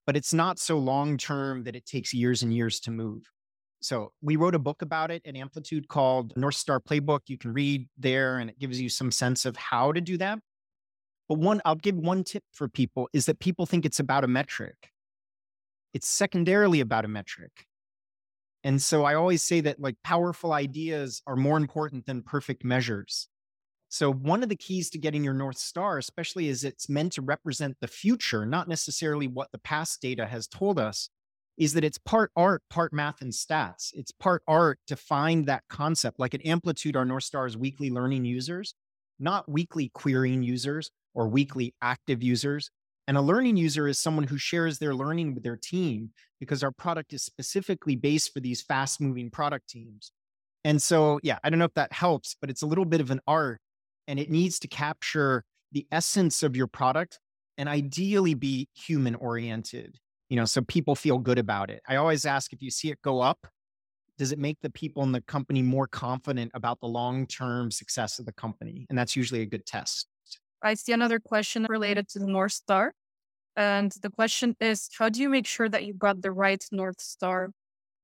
but 0.07 0.17
it's 0.17 0.33
not 0.33 0.59
so 0.59 0.79
long 0.79 1.19
term 1.19 1.65
that 1.65 1.77
it 1.77 1.85
takes 1.85 2.15
years 2.15 2.43
and 2.43 2.55
years 2.55 2.81
to 2.81 2.91
move. 2.91 3.23
So 3.83 4.13
we 4.23 4.37
wrote 4.37 4.55
a 4.55 4.59
book 4.59 4.83
about 4.83 5.11
it 5.11 5.23
at 5.27 5.37
Amplitude 5.37 5.89
called 5.89 6.33
North 6.37 6.55
Star 6.55 6.81
Playbook. 6.81 7.21
You 7.27 7.37
can 7.39 7.53
read 7.53 7.89
there 7.99 8.39
and 8.39 8.49
it 8.49 8.59
gives 8.59 8.81
you 8.81 8.89
some 8.89 9.11
sense 9.11 9.45
of 9.45 9.57
how 9.57 9.93
to 9.93 10.01
do 10.01 10.17
that. 10.19 10.39
But 11.29 11.39
one, 11.39 11.61
I'll 11.65 11.75
give 11.75 11.97
one 11.97 12.25
tip 12.25 12.45
for 12.53 12.69
people 12.69 13.09
is 13.13 13.27
that 13.27 13.41
people 13.41 13.67
think 13.67 13.85
it's 13.85 14.01
about 14.01 14.25
a 14.25 14.29
metric. 14.29 14.91
It's 15.93 16.09
secondarily 16.09 16.81
about 16.81 17.05
a 17.05 17.09
metric. 17.09 17.67
And 18.65 18.81
so 18.81 19.05
I 19.05 19.15
always 19.15 19.43
say 19.43 19.61
that 19.63 19.81
like 19.81 19.97
powerful 20.03 20.53
ideas 20.53 21.23
are 21.27 21.37
more 21.37 21.57
important 21.57 22.07
than 22.07 22.23
perfect 22.23 22.65
measures. 22.65 23.29
So 23.97 24.13
one 24.13 24.43
of 24.43 24.51
the 24.51 24.57
keys 24.57 24.91
to 24.91 24.99
getting 24.99 25.25
your 25.25 25.33
North 25.33 25.57
Star, 25.57 25.97
especially 25.97 26.49
is 26.49 26.65
it's 26.65 26.87
meant 26.87 27.15
to 27.15 27.23
represent 27.23 27.79
the 27.81 27.89
future, 27.89 28.45
not 28.45 28.69
necessarily 28.69 29.27
what 29.27 29.51
the 29.53 29.59
past 29.59 30.03
data 30.03 30.27
has 30.27 30.47
told 30.47 30.79
us, 30.79 31.09
is 31.57 31.73
that 31.73 31.83
it's 31.83 31.97
part 31.97 32.31
art, 32.37 32.63
part 32.69 32.93
math 32.93 33.23
and 33.23 33.33
stats. 33.33 33.93
It's 33.95 34.13
part 34.13 34.43
art 34.47 34.81
to 34.89 34.97
find 34.97 35.47
that 35.47 35.63
concept. 35.71 36.21
Like 36.21 36.35
at 36.35 36.45
Amplitude, 36.45 36.95
our 36.95 37.07
North 37.07 37.25
Star 37.25 37.47
is 37.47 37.57
weekly 37.57 37.89
learning 37.89 38.27
users, 38.27 38.75
not 39.19 39.51
weekly 39.51 39.91
querying 39.95 40.43
users 40.43 40.91
or 41.15 41.27
weekly 41.27 41.75
active 41.81 42.23
users. 42.23 42.71
And 43.09 43.17
a 43.17 43.23
learning 43.23 43.57
user 43.57 43.89
is 43.89 43.99
someone 43.99 44.27
who 44.27 44.37
shares 44.37 44.79
their 44.79 44.95
learning 44.95 45.33
with 45.33 45.43
their 45.43 45.57
team 45.57 46.11
because 46.39 46.63
our 46.63 46.71
product 46.71 47.15
is 47.15 47.23
specifically 47.23 47.97
based 47.97 48.35
for 48.35 48.41
these 48.41 48.61
fast 48.61 49.01
moving 49.01 49.31
product 49.31 49.71
teams. 49.71 50.13
And 50.65 50.83
so, 50.83 51.19
yeah, 51.23 51.39
I 51.43 51.49
don't 51.49 51.59
know 51.59 51.65
if 51.65 51.75
that 51.77 51.95
helps, 51.95 52.37
but 52.39 52.51
it's 52.51 52.61
a 52.61 52.67
little 52.67 52.85
bit 52.85 53.01
of 53.01 53.11
an 53.11 53.21
art 53.27 53.59
and 54.07 54.19
it 54.19 54.31
needs 54.31 54.59
to 54.61 54.69
capture 54.69 55.45
the 55.73 55.87
essence 55.91 56.43
of 56.43 56.57
your 56.57 56.67
product 56.67 57.19
and 57.59 57.69
ideally 57.69 58.35
be 58.35 58.69
human 58.75 59.15
oriented, 59.15 59.99
you 60.29 60.37
know, 60.37 60.45
so 60.45 60.63
people 60.63 60.95
feel 60.95 61.19
good 61.19 61.39
about 61.39 61.71
it. 61.71 61.83
I 61.89 61.97
always 61.97 62.25
ask 62.25 62.53
if 62.53 62.63
you 62.63 62.71
see 62.71 62.91
it 62.91 63.01
go 63.03 63.21
up, 63.21 63.47
does 64.19 64.33
it 64.33 64.39
make 64.39 64.59
the 64.63 64.71
people 64.71 65.03
in 65.03 65.13
the 65.13 65.21
company 65.23 65.63
more 65.63 65.87
confident 65.87 66.51
about 66.55 66.81
the 66.81 66.87
long 66.87 67.27
term 67.27 67.71
success 67.71 68.19
of 68.19 68.27
the 68.27 68.33
company? 68.33 68.87
And 68.89 68.99
that's 68.99 69.17
usually 69.17 69.43
a 69.43 69.47
good 69.47 69.67
test. 69.67 70.09
I 70.63 70.75
see 70.75 70.93
another 70.93 71.21
question 71.21 71.67
related 71.69 72.09
to 72.11 72.19
the 72.19 72.27
North 72.27 72.53
Star. 72.53 72.93
And 73.57 73.93
the 74.03 74.11
question 74.11 74.57
is 74.61 74.89
how 74.99 75.09
do 75.09 75.21
you 75.21 75.29
make 75.29 75.47
sure 75.47 75.69
that 75.69 75.85
you 75.85 75.95
got 75.95 76.23
the 76.23 76.33
right 76.33 76.65
North 76.73 77.01
Star? 77.01 77.51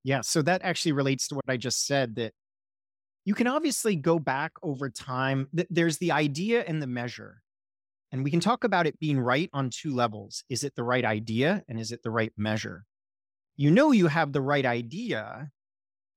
Yeah. 0.04 0.20
So 0.22 0.42
that 0.42 0.62
actually 0.62 0.92
relates 0.92 1.28
to 1.28 1.34
what 1.34 1.44
I 1.48 1.56
just 1.56 1.86
said 1.86 2.16
that 2.16 2.32
you 3.24 3.34
can 3.34 3.46
obviously 3.46 3.96
go 3.96 4.18
back 4.18 4.52
over 4.62 4.90
time. 4.90 5.48
There's 5.52 5.98
the 5.98 6.12
idea 6.12 6.64
and 6.64 6.82
the 6.82 6.86
measure. 6.86 7.42
And 8.10 8.24
we 8.24 8.30
can 8.30 8.40
talk 8.40 8.64
about 8.64 8.86
it 8.86 9.00
being 9.00 9.18
right 9.18 9.48
on 9.52 9.70
two 9.70 9.94
levels. 9.94 10.44
Is 10.48 10.64
it 10.64 10.74
the 10.74 10.82
right 10.82 11.04
idea 11.04 11.62
and 11.68 11.80
is 11.80 11.92
it 11.92 12.02
the 12.02 12.10
right 12.10 12.32
measure? 12.36 12.84
You 13.56 13.70
know, 13.70 13.92
you 13.92 14.08
have 14.08 14.32
the 14.32 14.42
right 14.42 14.66
idea 14.66 15.50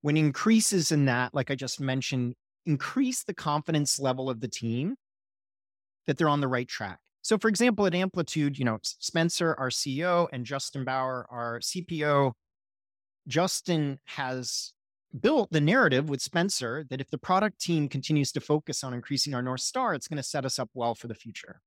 when 0.02 0.18
increases 0.18 0.92
in 0.92 1.06
that, 1.06 1.34
like 1.34 1.50
I 1.50 1.56
just 1.56 1.80
mentioned, 1.80 2.36
increase 2.66 3.24
the 3.24 3.34
confidence 3.34 4.00
level 4.00 4.30
of 4.30 4.42
the 4.42 4.48
team 4.48 4.96
that 6.06 6.18
they're 6.18 6.30
on 6.30 6.42
the 6.42 6.48
right 6.48 6.68
track. 6.68 7.00
So, 7.22 7.38
for 7.40 7.48
example, 7.48 7.88
at 7.88 7.96
Amplitude, 7.96 8.60
you 8.60 8.66
know, 8.66 8.78
Spencer, 8.84 9.56
our 9.58 9.70
CEO, 9.70 10.28
and 10.32 10.46
Justin 10.46 10.86
Bauer, 10.86 11.26
our 11.32 11.60
CPO, 11.60 12.34
Justin 13.28 14.00
has 14.06 14.74
built 15.22 15.52
the 15.52 15.62
narrative 15.62 16.10
with 16.10 16.22
Spencer 16.22 16.86
that 16.90 17.02
if 17.02 17.10
the 17.10 17.18
product 17.18 17.60
team 17.60 17.88
continues 17.88 18.32
to 18.34 18.42
focus 18.42 18.84
on 18.84 18.94
increasing 18.94 19.34
our 19.34 19.42
North 19.42 19.62
Star, 19.62 19.94
it's 19.94 20.08
going 20.08 20.18
to 20.18 20.24
set 20.24 20.46
us 20.46 20.60
up 20.60 20.70
well 20.74 20.96
for 20.96 21.08
the 21.08 21.16
future. 21.16 21.62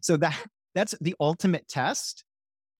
So 0.00 0.16
that 0.18 0.36
that's 0.74 0.94
the 1.00 1.14
ultimate 1.20 1.68
test 1.68 2.24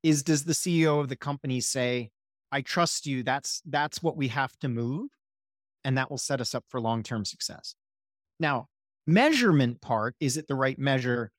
is 0.03 0.23
does 0.23 0.45
the 0.45 0.53
CEO 0.53 1.01
of 1.01 1.09
the 1.09 1.17
company 1.17 1.61
say, 1.61 2.11
I 2.53 2.63
trust 2.63 3.07
you, 3.07 3.23
that's 3.23 3.63
that's 3.67 4.03
what 4.03 4.17
we 4.17 4.29
have 4.29 4.57
to 4.61 4.69
move, 4.69 5.09
and 5.85 5.97
that 5.99 6.11
will 6.11 6.19
set 6.19 6.41
us 6.41 6.55
up 6.55 6.65
for 6.69 6.81
long-term 6.81 7.25
success. 7.25 7.75
Now, 8.39 8.67
measurement 9.07 9.81
part, 9.81 10.15
is 10.21 10.37
it 10.37 10.49
the 10.49 10.55
right 10.55 10.79
measure? 10.79 11.31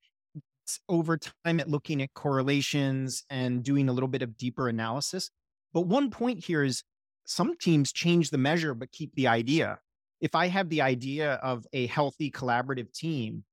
It's 0.63 0.79
over 0.87 1.17
time 1.17 1.59
at 1.59 1.69
looking 1.69 2.01
at 2.01 2.13
correlations 2.13 3.23
and 3.29 3.63
doing 3.63 3.89
a 3.89 3.93
little 3.93 4.07
bit 4.07 4.21
of 4.21 4.37
deeper 4.37 4.69
analysis. 4.69 5.31
But 5.73 5.87
one 5.87 6.11
point 6.11 6.45
here 6.45 6.63
is 6.63 6.83
some 7.31 7.57
teams 7.57 7.91
change 7.91 8.29
the 8.29 8.37
measure 8.37 8.73
but 8.73 8.91
keep 8.91 9.13
the 9.15 9.27
idea. 9.27 9.79
If 10.19 10.35
I 10.35 10.47
have 10.47 10.69
the 10.69 10.81
idea 10.81 11.33
of 11.35 11.65
a 11.73 11.87
healthy 11.87 12.29
collaborative 12.29 12.91
team 12.93 13.43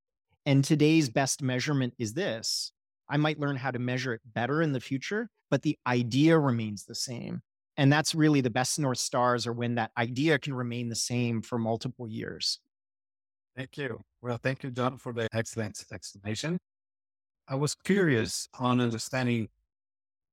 and 0.44 0.64
today's 0.64 1.08
best 1.08 1.42
measurement 1.42 1.94
is 1.98 2.12
this, 2.12 2.72
I 3.08 3.16
might 3.16 3.40
learn 3.40 3.56
how 3.56 3.70
to 3.70 3.78
measure 3.78 4.12
it 4.14 4.20
better 4.24 4.60
in 4.60 4.72
the 4.72 4.80
future, 4.80 5.30
but 5.50 5.62
the 5.62 5.78
idea 5.86 6.38
remains 6.38 6.84
the 6.84 6.94
same. 6.94 7.40
And 7.78 7.92
that's 7.92 8.14
really 8.14 8.40
the 8.40 8.50
best 8.50 8.78
North 8.78 8.98
Stars 8.98 9.46
are 9.46 9.52
when 9.52 9.76
that 9.76 9.92
idea 9.96 10.38
can 10.38 10.52
remain 10.52 10.88
the 10.88 10.96
same 10.96 11.40
for 11.40 11.58
multiple 11.58 12.08
years. 12.08 12.58
Thank 13.56 13.78
you. 13.78 14.00
Well, 14.20 14.36
thank 14.36 14.62
you, 14.62 14.70
John, 14.70 14.98
for 14.98 15.12
the 15.12 15.28
excellent 15.32 15.82
explanation. 15.92 16.58
I 17.48 17.54
was 17.54 17.74
curious 17.74 18.48
on 18.58 18.80
understanding 18.80 19.48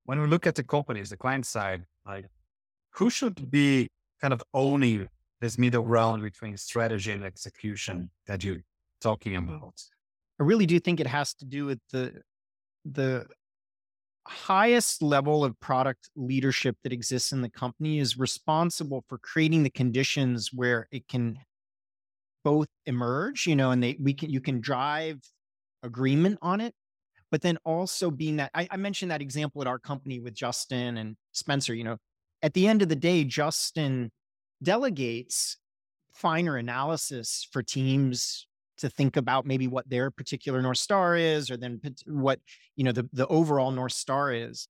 when 0.04 0.20
we 0.20 0.28
look 0.28 0.46
at 0.46 0.56
the 0.56 0.64
companies, 0.64 1.12
the 1.12 1.18
client 1.18 1.46
side, 1.46 1.86
like 2.06 2.26
who 2.96 3.10
should 3.10 3.52
be 3.52 3.90
kind 4.22 4.34
of 4.34 4.42
owning 4.54 5.08
this 5.42 5.58
middle 5.58 5.84
ground 5.84 6.24
between 6.24 6.58
strategy 6.58 7.12
and 7.12 7.24
execution 7.24 8.10
that 8.28 8.44
you're 8.44 8.64
talking 9.02 9.36
about? 9.36 9.74
I 10.40 10.44
really 10.44 10.66
do 10.66 10.80
think 10.80 11.00
it 11.00 11.08
has 11.08 11.34
to 11.36 11.46
do 11.46 11.66
with 11.66 11.80
the 11.92 12.22
the 12.86 13.26
highest 14.28 15.02
level 15.02 15.44
of 15.44 15.60
product 15.60 16.10
leadership 16.16 16.78
that 16.84 16.92
exists 16.92 17.32
in 17.32 17.42
the 17.42 17.50
company 17.50 18.00
is 18.00 18.18
responsible 18.18 19.04
for 19.08 19.18
creating 19.20 19.64
the 19.64 19.70
conditions 19.70 20.52
where 20.52 20.88
it 20.92 21.08
can 21.08 21.38
both 22.44 22.68
emerge, 22.86 23.46
you 23.46 23.56
know, 23.56 23.72
and 23.72 23.84
they 23.84 23.98
we 24.00 24.14
can 24.14 24.30
you 24.30 24.42
can 24.42 24.62
drive 24.62 25.20
agreement 25.84 26.40
on 26.42 26.62
it 26.62 26.74
but 27.32 27.42
then 27.42 27.58
also 27.66 28.10
being 28.10 28.38
that 28.38 28.50
I, 28.54 28.68
I, 28.72 28.78
mentioned 28.78 29.12
that 29.12 29.22
example 29.22 29.62
at 29.62 29.68
our 29.68 29.78
company 29.78 30.20
with 30.20 30.34
Justin 30.34 30.98
and 30.98 31.18
Spencer, 31.34 31.76
you 31.76 31.84
know, 31.84 31.98
at 32.46 32.54
the 32.54 32.68
end 32.68 32.84
of 32.84 32.90
the 32.90 32.96
day, 32.96 33.24
Justin 33.24 34.12
delegates 34.62 35.58
finer 36.14 36.58
analysis 36.58 37.48
for 37.52 37.64
teams 37.64 38.46
to 38.78 38.88
think 38.88 39.18
about 39.18 39.48
maybe 39.48 39.68
what 39.68 39.90
their 39.90 40.12
particular 40.12 40.62
North 40.62 40.78
Star 40.78 41.16
is, 41.16 41.50
or 41.50 41.58
then 41.58 41.82
what, 42.06 42.40
you 42.76 42.84
know, 42.84 42.92
the, 42.92 43.10
the 43.14 43.26
overall 43.28 43.72
North 43.72 43.94
Star 43.94 44.32
is. 44.32 44.68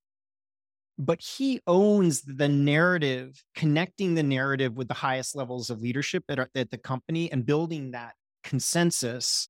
But 0.98 1.20
he 1.20 1.60
owns 1.66 2.22
the 2.22 2.48
narrative, 2.48 3.44
connecting 3.54 4.14
the 4.14 4.22
narrative 4.22 4.74
with 4.74 4.88
the 4.88 4.94
highest 4.94 5.36
levels 5.36 5.68
of 5.68 5.82
leadership 5.82 6.24
at, 6.30 6.48
at 6.54 6.70
the 6.70 6.78
company 6.78 7.30
and 7.30 7.44
building 7.44 7.90
that 7.90 8.14
consensus 8.42 9.48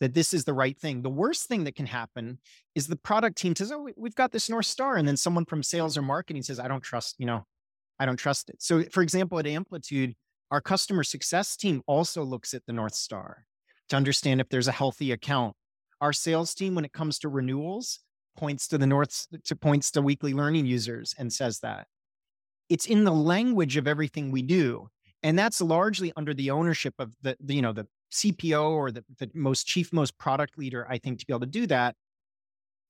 that 0.00 0.14
this 0.14 0.32
is 0.32 0.44
the 0.44 0.54
right 0.54 0.78
thing. 0.78 1.02
The 1.02 1.10
worst 1.10 1.46
thing 1.46 1.64
that 1.64 1.74
can 1.74 1.86
happen 1.86 2.38
is 2.74 2.86
the 2.86 2.96
product 2.96 3.36
team 3.36 3.54
says, 3.54 3.70
"Oh, 3.70 3.86
we've 3.98 4.14
got 4.14 4.32
this 4.32 4.48
North 4.48 4.66
Star," 4.66 4.96
and 4.96 5.06
then 5.06 5.16
someone 5.18 5.44
from 5.44 5.62
sales 5.62 5.98
or 5.98 6.02
marketing 6.02 6.42
says, 6.42 6.58
"I 6.58 6.68
don't 6.68 6.82
trust, 6.82 7.16
you 7.18 7.26
know, 7.26 7.46
I 7.98 8.06
don't 8.06 8.16
trust 8.16 8.50
it." 8.50 8.62
So, 8.62 8.82
for 8.84 9.02
example, 9.02 9.38
at 9.38 9.46
Amplitude, 9.46 10.14
Our 10.50 10.60
customer 10.60 11.02
success 11.02 11.56
team 11.56 11.82
also 11.86 12.22
looks 12.22 12.54
at 12.54 12.64
the 12.66 12.72
North 12.72 12.94
Star 12.94 13.46
to 13.88 13.96
understand 13.96 14.40
if 14.40 14.48
there's 14.48 14.68
a 14.68 14.72
healthy 14.72 15.10
account. 15.10 15.56
Our 16.00 16.12
sales 16.12 16.54
team, 16.54 16.74
when 16.74 16.84
it 16.84 16.92
comes 16.92 17.18
to 17.20 17.28
renewals, 17.28 18.00
points 18.36 18.68
to 18.68 18.78
the 18.78 18.86
North 18.86 19.26
to 19.44 19.56
points 19.56 19.90
to 19.92 20.02
weekly 20.02 20.34
learning 20.34 20.66
users 20.66 21.14
and 21.18 21.32
says 21.32 21.60
that. 21.60 21.86
It's 22.68 22.86
in 22.86 23.04
the 23.04 23.12
language 23.12 23.76
of 23.76 23.88
everything 23.88 24.30
we 24.30 24.42
do. 24.42 24.88
And 25.22 25.38
that's 25.38 25.60
largely 25.60 26.12
under 26.16 26.34
the 26.34 26.50
ownership 26.50 26.94
of 26.98 27.14
the, 27.22 27.36
the 27.40 27.54
you 27.54 27.62
know, 27.62 27.72
the 27.72 27.86
CPO 28.12 28.70
or 28.70 28.92
the, 28.92 29.04
the 29.18 29.30
most 29.34 29.66
chief, 29.66 29.92
most 29.92 30.16
product 30.18 30.58
leader, 30.58 30.86
I 30.88 30.98
think, 30.98 31.18
to 31.18 31.26
be 31.26 31.32
able 31.32 31.40
to 31.40 31.46
do 31.46 31.66
that. 31.68 31.96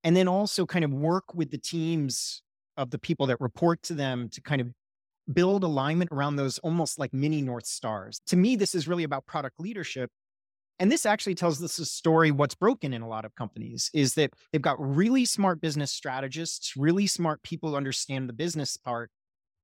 And 0.04 0.14
then 0.14 0.28
also 0.28 0.66
kind 0.66 0.84
of 0.84 0.92
work 0.92 1.34
with 1.34 1.50
the 1.50 1.58
teams 1.58 2.42
of 2.76 2.90
the 2.90 2.98
people 2.98 3.26
that 3.28 3.40
report 3.40 3.82
to 3.84 3.94
them 3.94 4.28
to 4.30 4.42
kind 4.42 4.60
of 4.60 4.68
build 5.32 5.64
alignment 5.64 6.10
around 6.12 6.36
those 6.36 6.58
almost 6.58 6.98
like 6.98 7.12
mini 7.12 7.42
North 7.42 7.66
Stars. 7.66 8.20
To 8.26 8.36
me, 8.36 8.56
this 8.56 8.74
is 8.74 8.86
really 8.86 9.04
about 9.04 9.26
product 9.26 9.58
leadership. 9.60 10.10
And 10.78 10.92
this 10.92 11.06
actually 11.06 11.34
tells 11.34 11.62
us 11.62 11.78
a 11.78 11.86
story 11.86 12.30
what's 12.30 12.54
broken 12.54 12.92
in 12.92 13.00
a 13.00 13.08
lot 13.08 13.24
of 13.24 13.34
companies 13.34 13.90
is 13.94 14.14
that 14.14 14.34
they've 14.52 14.60
got 14.60 14.76
really 14.78 15.24
smart 15.24 15.60
business 15.60 15.90
strategists, 15.90 16.76
really 16.76 17.06
smart 17.06 17.42
people 17.42 17.70
who 17.70 17.76
understand 17.76 18.28
the 18.28 18.34
business 18.34 18.76
part, 18.76 19.10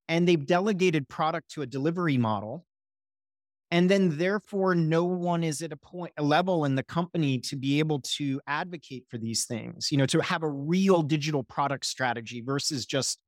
and 0.09 0.27
they've 0.27 0.46
delegated 0.46 1.09
product 1.09 1.51
to 1.53 1.62
a 1.62 1.66
delivery 1.66 2.16
model 2.16 2.64
and 3.72 3.88
then 3.88 4.18
therefore 4.18 4.75
no 4.75 5.03
one 5.03 5.42
is 5.42 5.62
at 5.62 5.72
a 5.72 5.77
point 5.77 6.12
a 6.18 6.22
level 6.22 6.64
in 6.64 6.77
the 6.77 6.83
company 6.83 7.38
to 7.38 7.57
be 7.57 7.79
able 7.81 8.01
to 8.01 8.40
advocate 8.46 9.05
for 9.09 9.18
these 9.18 9.44
things 9.46 9.90
you 9.90 9.98
know 9.98 10.07
to 10.07 10.20
have 10.20 10.44
a 10.44 10.48
real 10.48 11.03
digital 11.03 11.42
product 11.42 11.85
strategy 11.87 12.40
versus 12.40 12.87
just 12.87 13.18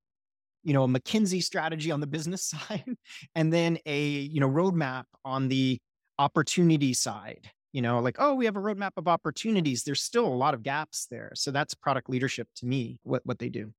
you 0.65 0.73
know 0.73 0.85
a 0.85 0.89
mckinsey 0.89 1.43
strategy 1.43 1.91
on 1.91 2.01
the 2.01 2.07
business 2.07 2.43
side 2.69 2.97
and 3.35 3.53
then 3.53 3.79
a 3.87 4.03
you 4.03 4.41
know 4.41 4.49
roadmap 4.49 5.05
on 5.25 5.49
the 5.49 5.79
opportunity 6.19 6.95
side 6.95 7.51
you 7.73 7.83
know 7.83 7.99
like 8.01 8.17
oh 8.19 8.35
we 8.35 8.45
have 8.47 8.57
a 8.57 8.61
roadmap 8.61 8.93
of 8.97 9.09
opportunities. 9.09 9.83
There's 9.83 10.03
still 10.03 10.27
a 10.27 10.41
lot 10.45 10.55
of 10.55 10.63
gaps 10.63 11.07
there 11.11 11.33
so 11.35 11.51
that's 11.51 11.75
product 11.75 12.09
leadership 12.09 12.49
to 12.57 12.67
me 12.67 12.99
what 13.03 13.21
what 13.25 13.39
they 13.39 13.51
do. 13.51 13.73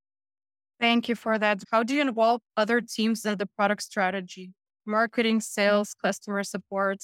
Thank 0.80 1.08
you 1.08 1.16
for 1.16 1.40
that. 1.40 1.64
How 1.72 1.84
do 1.84 1.96
you 1.96 2.02
involve 2.02 2.42
other 2.58 2.82
teams 2.82 3.26
in 3.26 3.38
the 3.38 3.46
product 3.46 3.82
strategy? 3.82 4.52
Marketing, 4.86 5.40
mm. 5.40 5.44
sales, 5.44 5.96
customer 5.96 6.44
support. 6.44 6.98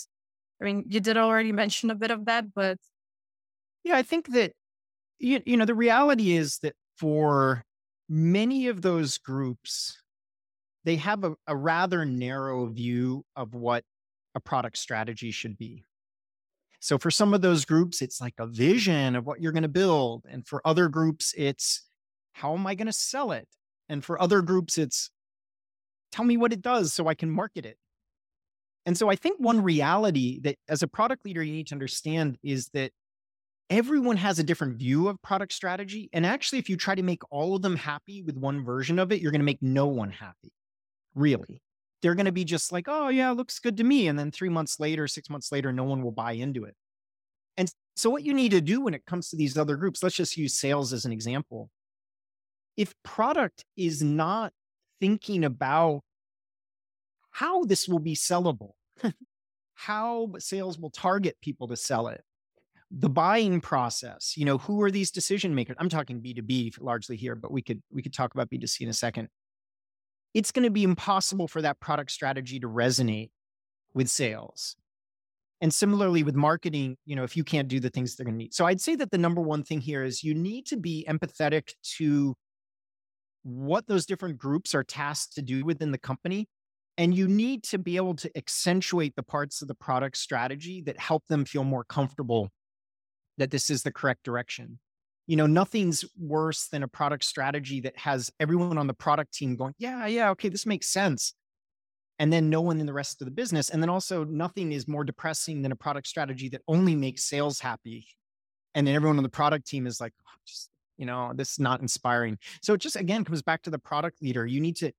I 0.62 0.66
mean, 0.66 0.84
you 0.88 1.00
did 1.00 1.18
already 1.18 1.52
mention 1.64 1.90
a 1.90 1.96
bit 1.96 2.12
of 2.12 2.26
that, 2.26 2.54
but 2.54 2.78
yeah, 3.84 3.96
I 3.96 4.04
think 4.04 4.34
that 4.34 4.52
you, 5.20 5.42
you 5.46 5.58
know 5.58 5.66
the 5.66 5.76
reality 5.76 6.34
is 6.34 6.60
that 6.60 6.76
for 6.98 7.64
many 8.12 8.68
of 8.68 8.82
those 8.82 9.18
groups, 9.18 9.98
they 10.84 10.98
have 10.98 11.24
a, 11.24 11.34
a 11.48 11.56
rather 11.56 12.04
narrow 12.04 12.66
view 12.68 13.24
of 13.38 13.56
what 13.56 13.86
a 14.36 14.40
product 14.42 14.78
strategy 14.78 15.32
should 15.32 15.58
be. 15.58 15.86
So 16.82 16.98
for 16.98 17.10
some 17.10 17.34
of 17.34 17.42
those 17.42 17.64
groups, 17.64 18.02
it's 18.02 18.20
like 18.20 18.34
a 18.38 18.48
vision 18.48 19.16
of 19.16 19.26
what 19.26 19.40
you're 19.40 19.54
going 19.54 19.64
to 19.64 19.70
build. 19.70 20.26
And 20.30 20.46
for 20.46 20.62
other 20.66 20.90
groups, 20.90 21.34
it's 21.38 21.88
how 22.34 22.54
am 22.54 22.68
I 22.68 22.76
going 22.76 22.88
to 22.88 22.94
sell 22.94 23.32
it? 23.32 23.48
And 23.88 24.04
for 24.04 24.22
other 24.22 24.42
groups, 24.42 24.78
it's 24.78 25.10
tell 26.12 26.26
me 26.26 26.36
what 26.36 26.52
it 26.52 26.62
does 26.62 26.94
so 26.94 27.08
I 27.08 27.14
can 27.14 27.32
market 27.32 27.66
it. 27.66 27.78
And 28.86 28.98
so 28.98 29.10
I 29.10 29.16
think 29.16 29.40
one 29.40 29.64
reality 29.64 30.40
that 30.42 30.58
as 30.68 30.84
a 30.84 30.88
product 30.88 31.24
leader, 31.24 31.44
you 31.44 31.54
need 31.54 31.68
to 31.68 31.76
understand 31.76 32.38
is 32.44 32.68
that 32.74 32.92
everyone 33.72 34.18
has 34.18 34.38
a 34.38 34.44
different 34.44 34.78
view 34.78 35.08
of 35.08 35.20
product 35.22 35.54
strategy. 35.54 36.10
And 36.12 36.26
actually, 36.26 36.60
if 36.60 36.70
you 36.70 36.76
try 36.76 36.94
to 36.94 37.02
make 37.02 37.24
all 37.32 37.56
of 37.56 37.62
them 37.62 37.78
happy 37.78 38.22
with 38.22 38.38
one 38.38 38.64
version 38.66 39.00
of 39.00 39.12
it, 39.12 39.22
you're 39.22 39.32
going 39.32 39.40
to 39.40 39.46
make 39.46 39.62
no 39.62 39.88
one 39.88 40.12
happy, 40.12 40.52
really. 41.16 41.62
They're 42.02 42.16
going 42.16 42.26
to 42.26 42.34
be 42.34 42.44
just 42.44 42.72
like, 42.72 42.86
oh, 42.90 43.08
yeah, 43.08 43.32
looks 43.32 43.60
good 43.60 43.78
to 43.78 43.84
me. 43.84 44.08
And 44.08 44.20
then 44.20 44.30
three 44.30 44.50
months 44.50 44.80
later, 44.80 45.08
six 45.08 45.30
months 45.30 45.52
later, 45.52 45.72
no 45.72 45.86
one 45.86 46.04
will 46.04 46.12
buy 46.12 46.34
into 46.34 46.66
it. 46.66 46.76
And 47.56 47.72
so, 47.96 48.10
what 48.10 48.24
you 48.24 48.34
need 48.34 48.52
to 48.52 48.62
do 48.62 48.82
when 48.82 48.94
it 48.94 49.06
comes 49.06 49.30
to 49.30 49.38
these 49.38 49.58
other 49.58 49.78
groups, 49.78 50.04
let's 50.04 50.16
just 50.16 50.36
use 50.36 50.54
sales 50.54 50.92
as 50.92 51.06
an 51.06 51.14
example. 51.14 51.70
If 52.76 52.94
product 53.04 53.64
is 53.78 54.02
not 54.02 54.52
thinking 55.00 55.46
about 55.46 56.02
how 57.30 57.64
this 57.64 57.88
will 57.88 58.00
be 58.00 58.16
sellable, 58.16 58.72
how 59.76 60.32
sales 60.40 60.78
will 60.78 60.90
target 60.90 61.38
people 61.42 61.68
to 61.68 61.76
sell 61.76 62.08
it, 62.08 62.22
the 62.94 63.10
buying 63.10 63.62
process, 63.62 64.36
you 64.36 64.44
know, 64.44 64.58
who 64.58 64.82
are 64.82 64.92
these 64.92 65.12
decision 65.12 65.56
makers? 65.56 65.78
I'm 65.80 65.90
talking 65.90 66.22
B2B 66.22 66.82
largely 66.82 67.16
here, 67.16 67.36
but 67.36 67.52
we 67.52 67.62
could 67.62 67.82
we 67.92 68.02
could 68.02 68.14
talk 68.14 68.34
about 68.34 68.50
B2C 68.50 68.82
in 68.82 68.90
a 68.90 68.94
second. 68.94 69.30
It's 70.34 70.52
going 70.52 70.64
to 70.64 70.72
be 70.72 70.84
impossible 70.84 71.48
for 71.48 71.62
that 71.62 71.80
product 71.80 72.12
strategy 72.12 72.60
to 72.60 72.68
resonate 72.68 73.30
with 73.94 74.10
sales. 74.10 74.76
And 75.62 75.74
similarly 75.74 76.24
with 76.24 76.36
marketing, 76.36 76.98
you 77.06 77.16
know, 77.16 77.24
if 77.24 77.38
you 77.38 77.44
can't 77.44 77.68
do 77.68 77.80
the 77.80 77.90
things 77.90 78.16
they're 78.16 78.26
going 78.26 78.36
to 78.36 78.44
need. 78.44 78.54
So 78.54 78.66
I'd 78.66 78.82
say 78.82 78.96
that 78.96 79.12
the 79.12 79.18
number 79.18 79.42
one 79.42 79.64
thing 79.64 79.80
here 79.80 80.04
is 80.04 80.24
you 80.24 80.34
need 80.34 80.66
to 80.68 80.78
be 80.78 81.06
empathetic 81.08 81.74
to 81.98 82.36
what 83.44 83.88
those 83.88 84.06
different 84.06 84.38
groups 84.38 84.74
are 84.74 84.84
tasked 84.84 85.36
to 85.36 85.42
do 85.42 85.64
within 85.64 85.92
the 85.92 85.98
company. 85.98 86.48
And 86.98 87.14
you 87.14 87.28
need 87.28 87.64
to 87.66 87.78
be 87.78 87.96
able 87.96 88.16
to 88.16 88.38
accentuate 88.38 89.16
the 89.16 89.24
parts 89.24 89.62
of 89.62 89.68
the 89.68 89.76
product 89.76 90.18
strategy 90.18 90.82
that 90.82 91.00
help 91.00 91.24
them 91.28 91.46
feel 91.46 91.64
more 91.64 91.84
comfortable 91.84 92.50
that 93.38 93.52
this 93.52 93.70
is 93.70 93.84
the 93.84 93.92
correct 93.92 94.24
direction. 94.24 94.80
You 95.28 95.38
know, 95.38 95.48
nothing's 95.48 96.04
worse 96.20 96.68
than 96.68 96.84
a 96.84 96.88
product 96.88 97.24
strategy 97.24 97.82
that 97.82 97.98
has 97.98 98.32
everyone 98.40 98.78
on 98.78 98.88
the 98.88 98.94
product 98.94 99.34
team 99.34 99.56
going, 99.56 99.74
yeah, 99.78 100.06
yeah, 100.08 100.30
okay, 100.32 100.50
this 100.50 100.66
makes 100.66 100.88
sense. 100.88 101.34
And 102.20 102.32
then 102.32 102.50
no 102.50 102.62
one 102.62 102.80
in 102.80 102.86
the 102.86 102.94
rest 102.94 103.22
of 103.22 103.26
the 103.26 103.32
business. 103.32 103.70
And 103.70 103.82
then 103.82 103.90
also, 103.90 104.24
nothing 104.24 104.72
is 104.72 104.88
more 104.88 105.04
depressing 105.04 105.62
than 105.62 105.72
a 105.72 105.76
product 105.76 106.08
strategy 106.08 106.50
that 106.50 106.62
only 106.68 106.96
makes 106.96 107.24
sales 107.24 107.60
happy. 107.60 108.06
And 108.76 108.86
then 108.86 108.96
everyone 108.96 109.18
on 109.18 109.24
the 109.24 109.30
product 109.30 109.68
team 109.68 109.88
is 109.88 110.00
like, 110.00 110.14
oh, 110.22 110.38
just 110.46 110.72
you 111.02 111.08
know 111.08 111.32
this 111.34 111.54
is 111.54 111.60
not 111.60 111.82
inspiring 111.82 112.38
so 112.62 112.74
it 112.74 112.80
just 112.80 112.96
again 112.96 113.26
comes 113.26 113.42
back 113.42 113.64
to 113.64 113.72
the 113.72 113.80
product 113.80 114.22
leader 114.22 114.46
you 114.46 114.62
need 114.62 114.76
to 114.76 114.92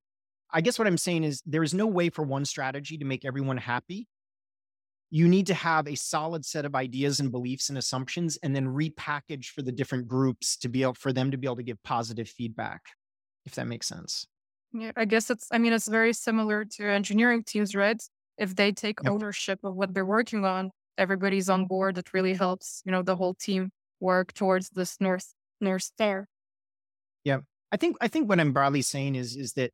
i 0.53 0.61
guess 0.61 0.79
what 0.79 0.89
i'm 0.89 0.99
saying 0.99 1.23
is 1.23 1.43
there 1.47 1.63
is 1.63 1.73
no 1.73 1.87
way 1.87 2.11
for 2.11 2.25
one 2.25 2.45
strategy 2.45 2.99
to 2.99 3.05
make 3.05 3.25
everyone 3.25 3.57
happy 3.57 4.09
you 5.15 5.29
need 5.29 5.47
to 5.47 5.55
have 5.55 5.87
a 5.87 5.95
solid 5.95 6.45
set 6.45 6.65
of 6.65 6.75
ideas 6.75 7.21
and 7.21 7.31
beliefs 7.31 7.69
and 7.69 7.77
assumptions 7.77 8.39
and 8.43 8.57
then 8.57 8.67
repackage 8.67 9.47
for 9.47 9.63
the 9.63 9.71
different 9.71 10.09
groups 10.09 10.57
to 10.57 10.69
be 10.69 10.83
able 10.83 10.95
for 10.95 11.13
them 11.13 11.31
to 11.31 11.37
be 11.37 11.47
able 11.47 11.57
to 11.57 11.63
give 11.63 11.81
positive 11.83 12.29
feedback 12.29 12.81
if 13.45 13.55
that 13.55 13.67
makes 13.67 13.87
sense 13.87 14.27
yeah 14.73 14.93
i 14.97 15.05
guess 15.05 15.31
it's 15.31 15.47
i 15.53 15.59
mean 15.59 15.73
it's 15.73 15.89
very 15.89 16.13
similar 16.13 16.65
to 16.65 16.85
engineering 16.85 17.45
teams 17.45 17.75
right 17.75 18.03
if 18.39 18.57
they 18.57 18.73
take 18.73 18.99
yep. 19.05 19.13
ownership 19.13 19.61
of 19.63 19.75
what 19.75 19.93
they're 19.95 20.07
working 20.07 20.45
on 20.45 20.71
everybody's 20.99 21.49
on 21.49 21.67
board 21.67 21.99
it 21.99 22.13
really 22.13 22.35
helps 22.35 22.83
you 22.85 22.91
know 22.91 23.03
the 23.03 23.17
whole 23.17 23.35
team 23.35 23.71
work 24.03 24.35
towards 24.35 24.69
this 24.71 25.01
north 25.01 25.33
north 25.61 25.91
there. 25.97 26.29
Yeah. 27.25 27.39
I 27.71 27.79
think 27.79 27.97
I 28.03 28.09
think 28.09 28.29
what 28.29 28.41
I'm 28.41 28.53
broadly 28.53 28.83
saying 28.83 29.15
is 29.15 29.37
is 29.37 29.55
that 29.55 29.71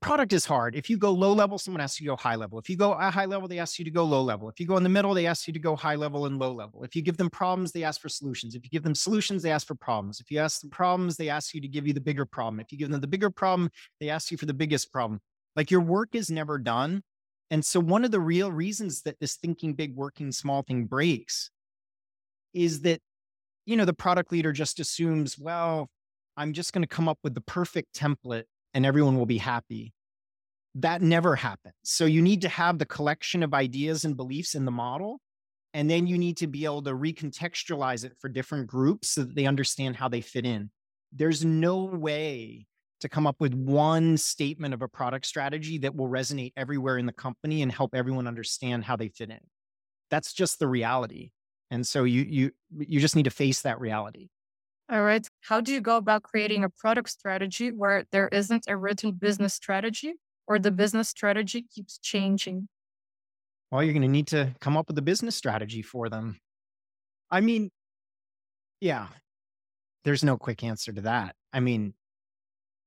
product 0.00 0.32
is 0.32 0.44
hard. 0.44 0.74
If 0.74 0.90
you 0.90 0.96
go 0.96 1.10
low 1.12 1.32
level, 1.32 1.58
someone 1.58 1.80
asks 1.80 2.00
you 2.00 2.06
to 2.06 2.12
go 2.12 2.16
high 2.16 2.34
level. 2.34 2.58
If 2.58 2.68
you 2.68 2.76
go 2.76 2.92
a 2.92 3.10
high 3.10 3.24
level, 3.24 3.48
they 3.48 3.58
ask 3.58 3.78
you 3.78 3.84
to 3.84 3.90
go 3.90 4.04
low 4.04 4.22
level. 4.22 4.48
If 4.48 4.58
you 4.60 4.66
go 4.66 4.76
in 4.76 4.82
the 4.82 4.88
middle, 4.88 5.14
they 5.14 5.26
ask 5.26 5.46
you 5.46 5.52
to 5.52 5.58
go 5.58 5.76
high 5.76 5.94
level 5.94 6.26
and 6.26 6.38
low 6.38 6.52
level. 6.52 6.82
If 6.84 6.96
you 6.96 7.02
give 7.02 7.16
them 7.16 7.30
problems, 7.30 7.72
they 7.72 7.84
ask 7.84 8.00
for 8.00 8.08
solutions. 8.08 8.54
If 8.54 8.64
you 8.64 8.70
give 8.70 8.82
them 8.82 8.94
solutions, 8.94 9.42
they 9.42 9.50
ask 9.50 9.66
for 9.66 9.74
problems. 9.74 10.20
If 10.20 10.30
you 10.30 10.38
ask 10.38 10.60
them 10.60 10.70
problems, 10.70 11.16
they 11.16 11.28
ask 11.28 11.54
you 11.54 11.60
to 11.60 11.68
give 11.68 11.86
you 11.86 11.92
the 11.92 12.00
bigger 12.00 12.24
problem. 12.24 12.60
If 12.60 12.72
you 12.72 12.78
give 12.78 12.90
them 12.90 13.00
the 13.00 13.06
bigger 13.06 13.30
problem, 13.30 13.70
they 14.00 14.08
ask 14.08 14.30
you 14.30 14.36
for 14.36 14.46
the 14.46 14.54
biggest 14.54 14.92
problem. 14.92 15.20
Like 15.54 15.70
your 15.70 15.80
work 15.80 16.10
is 16.14 16.30
never 16.30 16.58
done. 16.58 17.02
And 17.50 17.64
so 17.64 17.78
one 17.80 18.04
of 18.04 18.10
the 18.10 18.20
real 18.20 18.50
reasons 18.50 19.02
that 19.02 19.20
this 19.20 19.36
thinking 19.36 19.74
big, 19.74 19.94
working 19.94 20.32
small 20.32 20.62
thing 20.62 20.86
breaks 20.86 21.50
is 22.52 22.82
that 22.82 23.00
you 23.66 23.76
know, 23.76 23.84
the 23.84 23.92
product 23.92 24.32
leader 24.32 24.52
just 24.52 24.80
assumes, 24.80 25.36
well, 25.38 25.90
I'm 26.36 26.52
just 26.52 26.72
going 26.72 26.82
to 26.82 26.88
come 26.88 27.08
up 27.08 27.18
with 27.22 27.34
the 27.34 27.40
perfect 27.40 27.94
template 27.94 28.44
and 28.76 28.84
everyone 28.84 29.16
will 29.16 29.24
be 29.24 29.38
happy. 29.38 29.94
That 30.74 31.00
never 31.00 31.34
happens. 31.34 31.74
So 31.82 32.04
you 32.04 32.20
need 32.20 32.42
to 32.42 32.48
have 32.50 32.78
the 32.78 32.84
collection 32.84 33.42
of 33.42 33.54
ideas 33.54 34.04
and 34.04 34.14
beliefs 34.14 34.54
in 34.54 34.66
the 34.66 34.70
model. 34.70 35.18
And 35.72 35.88
then 35.88 36.06
you 36.06 36.18
need 36.18 36.36
to 36.36 36.46
be 36.46 36.66
able 36.66 36.82
to 36.82 36.92
recontextualize 36.92 38.04
it 38.04 38.12
for 38.20 38.28
different 38.28 38.66
groups 38.66 39.08
so 39.08 39.22
that 39.22 39.34
they 39.34 39.46
understand 39.46 39.96
how 39.96 40.10
they 40.10 40.20
fit 40.20 40.44
in. 40.44 40.70
There's 41.10 41.42
no 41.42 41.84
way 41.84 42.66
to 43.00 43.08
come 43.08 43.26
up 43.26 43.36
with 43.40 43.54
one 43.54 44.18
statement 44.18 44.74
of 44.74 44.82
a 44.82 44.88
product 44.88 45.24
strategy 45.24 45.78
that 45.78 45.96
will 45.96 46.08
resonate 46.08 46.52
everywhere 46.54 46.98
in 46.98 47.06
the 47.06 47.12
company 47.12 47.62
and 47.62 47.72
help 47.72 47.94
everyone 47.94 48.26
understand 48.26 48.84
how 48.84 48.96
they 48.96 49.08
fit 49.08 49.30
in. 49.30 49.40
That's 50.10 50.34
just 50.34 50.58
the 50.58 50.68
reality. 50.68 51.30
And 51.70 51.86
so 51.86 52.04
you 52.04 52.26
you 52.28 52.50
you 52.76 53.00
just 53.00 53.16
need 53.16 53.24
to 53.24 53.30
face 53.30 53.62
that 53.62 53.80
reality. 53.80 54.28
All 54.88 55.02
right. 55.02 55.26
How 55.40 55.60
do 55.60 55.72
you 55.72 55.80
go 55.80 55.96
about 55.96 56.22
creating 56.22 56.58
mm-hmm. 56.58 56.66
a 56.66 56.80
product 56.80 57.10
strategy 57.10 57.70
where 57.70 58.04
there 58.12 58.28
isn't 58.28 58.66
a 58.68 58.76
written 58.76 59.12
business 59.12 59.54
strategy 59.54 60.14
or 60.46 60.58
the 60.58 60.70
business 60.70 61.08
strategy 61.08 61.66
keeps 61.74 61.98
changing? 61.98 62.68
Well, 63.70 63.82
you're 63.82 63.94
going 63.94 64.02
to 64.02 64.08
need 64.08 64.28
to 64.28 64.54
come 64.60 64.76
up 64.76 64.86
with 64.88 64.98
a 64.98 65.02
business 65.02 65.34
strategy 65.34 65.82
for 65.82 66.08
them. 66.08 66.38
I 67.30 67.40
mean, 67.40 67.70
yeah, 68.80 69.08
there's 70.04 70.22
no 70.22 70.36
quick 70.36 70.62
answer 70.62 70.92
to 70.92 71.00
that. 71.00 71.34
I 71.52 71.58
mean, 71.58 71.94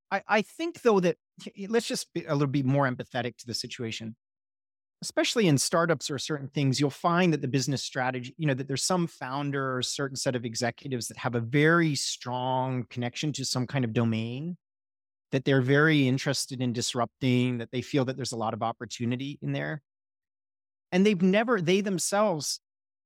I, 0.10 0.24
I 0.26 0.42
think 0.42 0.82
though 0.82 1.02
that 1.02 1.18
let's 1.68 1.88
just 1.88 2.14
be 2.14 2.24
a 2.24 2.34
little 2.34 2.48
bit 2.48 2.66
more 2.66 2.90
empathetic 2.90 3.36
to 3.38 3.46
the 3.46 3.54
situation 3.54 4.16
especially 5.02 5.48
in 5.48 5.58
startups 5.58 6.12
or 6.12 6.18
certain 6.18 6.50
things, 6.50 6.80
you'll 6.80 6.90
find 6.90 7.32
that 7.32 7.42
the 7.42 7.48
business 7.48 7.84
strategy, 7.84 8.34
you 8.38 8.46
know, 8.46 8.54
that 8.54 8.68
there's 8.68 8.84
some 8.84 9.08
founder 9.08 9.78
or 9.78 9.82
certain 9.82 10.18
set 10.18 10.36
of 10.36 10.46
executives 10.46 11.08
that 11.08 11.18
have 11.18 11.36
a 11.36 11.40
very 11.40 11.96
strong 11.96 12.86
connection 12.90 13.32
to 13.34 13.46
some 13.46 13.66
kind 13.66 13.86
of 13.86 13.94
domain 13.94 14.58
that 15.32 15.46
they're 15.46 15.62
very 15.62 16.08
interested 16.08 16.60
in 16.62 16.74
disrupting, 16.74 17.60
that 17.60 17.72
they 17.72 17.82
feel 17.82 18.04
that 18.06 18.16
there's 18.18 18.32
a 18.32 18.38
lot 18.38 18.54
of 18.54 18.64
opportunity 18.64 19.38
in 19.42 19.54
there. 19.54 19.82
And 20.92 21.06
they've 21.06 21.22
never, 21.22 21.62
they 21.62 21.82
themselves, 21.82 22.60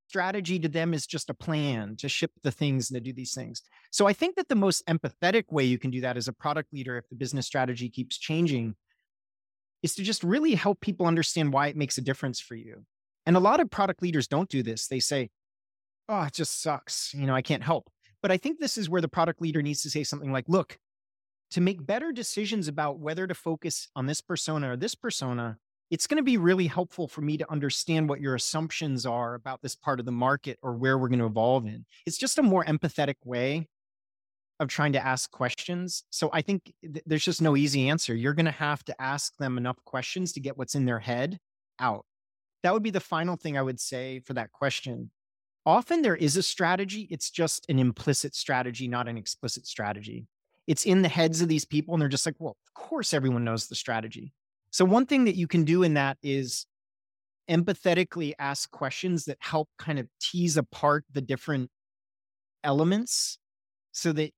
strategy 0.07 0.59
to 0.59 0.69
them 0.69 0.93
is 0.93 1.07
just 1.07 1.29
a 1.29 1.33
plan 1.33 1.95
to 1.97 2.07
ship 2.07 2.31
the 2.43 2.51
things 2.51 2.91
and 2.91 2.95
to 2.95 3.01
do 3.01 3.13
these 3.13 3.33
things. 3.33 3.61
So 3.91 4.05
I 4.05 4.13
think 4.13 4.35
that 4.35 4.47
the 4.47 4.55
most 4.55 4.85
empathetic 4.87 5.45
way 5.49 5.63
you 5.63 5.79
can 5.79 5.89
do 5.89 6.01
that 6.01 6.17
as 6.17 6.27
a 6.27 6.33
product 6.33 6.71
leader, 6.71 6.97
if 6.97 7.09
the 7.09 7.15
business 7.15 7.47
strategy 7.47 7.89
keeps 7.89 8.17
changing, 8.17 8.75
is 9.83 9.93
to 9.95 10.03
just 10.03 10.23
really 10.23 10.55
help 10.55 10.81
people 10.81 11.05
understand 11.05 11.53
why 11.53 11.67
it 11.67 11.75
makes 11.75 11.97
a 11.97 12.01
difference 12.01 12.39
for 12.39 12.55
you. 12.55 12.85
And 13.25 13.35
a 13.35 13.41
lot 13.41 13.59
of 13.59 13.69
product 13.69 14.01
leaders 14.01 14.27
don't 14.27 14.49
do 14.49 14.63
this. 14.63 14.87
They 14.87 14.99
say, 14.99 15.29
oh, 16.09 16.23
it 16.23 16.33
just 16.33 16.61
sucks. 16.61 17.13
You 17.13 17.27
know, 17.27 17.35
I 17.35 17.41
can't 17.41 17.63
help. 17.63 17.89
But 18.21 18.31
I 18.31 18.37
think 18.37 18.59
this 18.59 18.77
is 18.77 18.89
where 18.89 19.01
the 19.01 19.07
product 19.07 19.41
leader 19.41 19.61
needs 19.61 19.83
to 19.83 19.89
say 19.89 20.03
something 20.03 20.31
like, 20.31 20.47
look, 20.47 20.77
to 21.51 21.61
make 21.61 21.85
better 21.85 22.11
decisions 22.11 22.67
about 22.67 22.99
whether 22.99 23.27
to 23.27 23.33
focus 23.35 23.89
on 23.95 24.07
this 24.07 24.21
persona 24.21 24.71
or 24.71 24.77
this 24.77 24.95
persona, 24.95 25.57
it's 25.91 26.07
going 26.07 26.17
to 26.17 26.23
be 26.23 26.37
really 26.37 26.67
helpful 26.67 27.07
for 27.07 27.21
me 27.21 27.37
to 27.37 27.51
understand 27.51 28.09
what 28.09 28.21
your 28.21 28.33
assumptions 28.33 29.05
are 29.05 29.35
about 29.35 29.61
this 29.61 29.75
part 29.75 29.99
of 29.99 30.05
the 30.05 30.11
market 30.11 30.57
or 30.63 30.73
where 30.73 30.97
we're 30.97 31.09
going 31.09 31.19
to 31.19 31.25
evolve 31.25 31.65
in. 31.65 31.85
It's 32.05 32.17
just 32.17 32.39
a 32.39 32.43
more 32.43 32.65
empathetic 32.65 33.15
way 33.23 33.67
of 34.59 34.67
trying 34.69 34.93
to 34.93 35.05
ask 35.05 35.31
questions. 35.31 36.03
So 36.09 36.29
I 36.31 36.41
think 36.41 36.73
th- 36.81 37.03
there's 37.05 37.25
just 37.25 37.41
no 37.41 37.57
easy 37.57 37.89
answer. 37.89 38.15
You're 38.15 38.33
going 38.33 38.45
to 38.45 38.51
have 38.51 38.83
to 38.85 39.01
ask 39.01 39.35
them 39.37 39.57
enough 39.57 39.83
questions 39.85 40.33
to 40.33 40.39
get 40.39 40.57
what's 40.57 40.75
in 40.75 40.85
their 40.85 40.99
head 40.99 41.39
out. 41.79 42.05
That 42.61 42.73
would 42.73 42.83
be 42.83 42.91
the 42.91 42.99
final 42.99 43.35
thing 43.35 43.57
I 43.57 43.61
would 43.61 43.79
say 43.79 44.19
for 44.19 44.33
that 44.33 44.51
question. 44.51 45.11
Often 45.65 46.01
there 46.01 46.15
is 46.15 46.37
a 46.37 46.43
strategy, 46.43 47.07
it's 47.09 47.29
just 47.29 47.65
an 47.69 47.79
implicit 47.79 48.35
strategy, 48.35 48.87
not 48.87 49.07
an 49.07 49.17
explicit 49.17 49.65
strategy. 49.65 50.27
It's 50.67 50.85
in 50.85 51.01
the 51.01 51.09
heads 51.09 51.41
of 51.41 51.47
these 51.49 51.65
people, 51.65 51.93
and 51.93 52.01
they're 52.01 52.09
just 52.09 52.25
like, 52.25 52.35
well, 52.39 52.57
of 52.67 52.73
course, 52.73 53.13
everyone 53.13 53.43
knows 53.43 53.67
the 53.67 53.75
strategy. 53.75 54.33
So, 54.71 54.85
one 54.85 55.05
thing 55.05 55.25
that 55.25 55.35
you 55.35 55.47
can 55.47 55.65
do 55.65 55.83
in 55.83 55.95
that 55.95 56.17
is 56.23 56.65
empathetically 57.49 58.33
ask 58.39 58.71
questions 58.71 59.25
that 59.25 59.37
help 59.39 59.69
kind 59.77 59.99
of 59.99 60.07
tease 60.21 60.57
apart 60.57 61.05
the 61.11 61.21
different 61.21 61.69
elements 62.63 63.37
so 63.91 64.13
that 64.13 64.31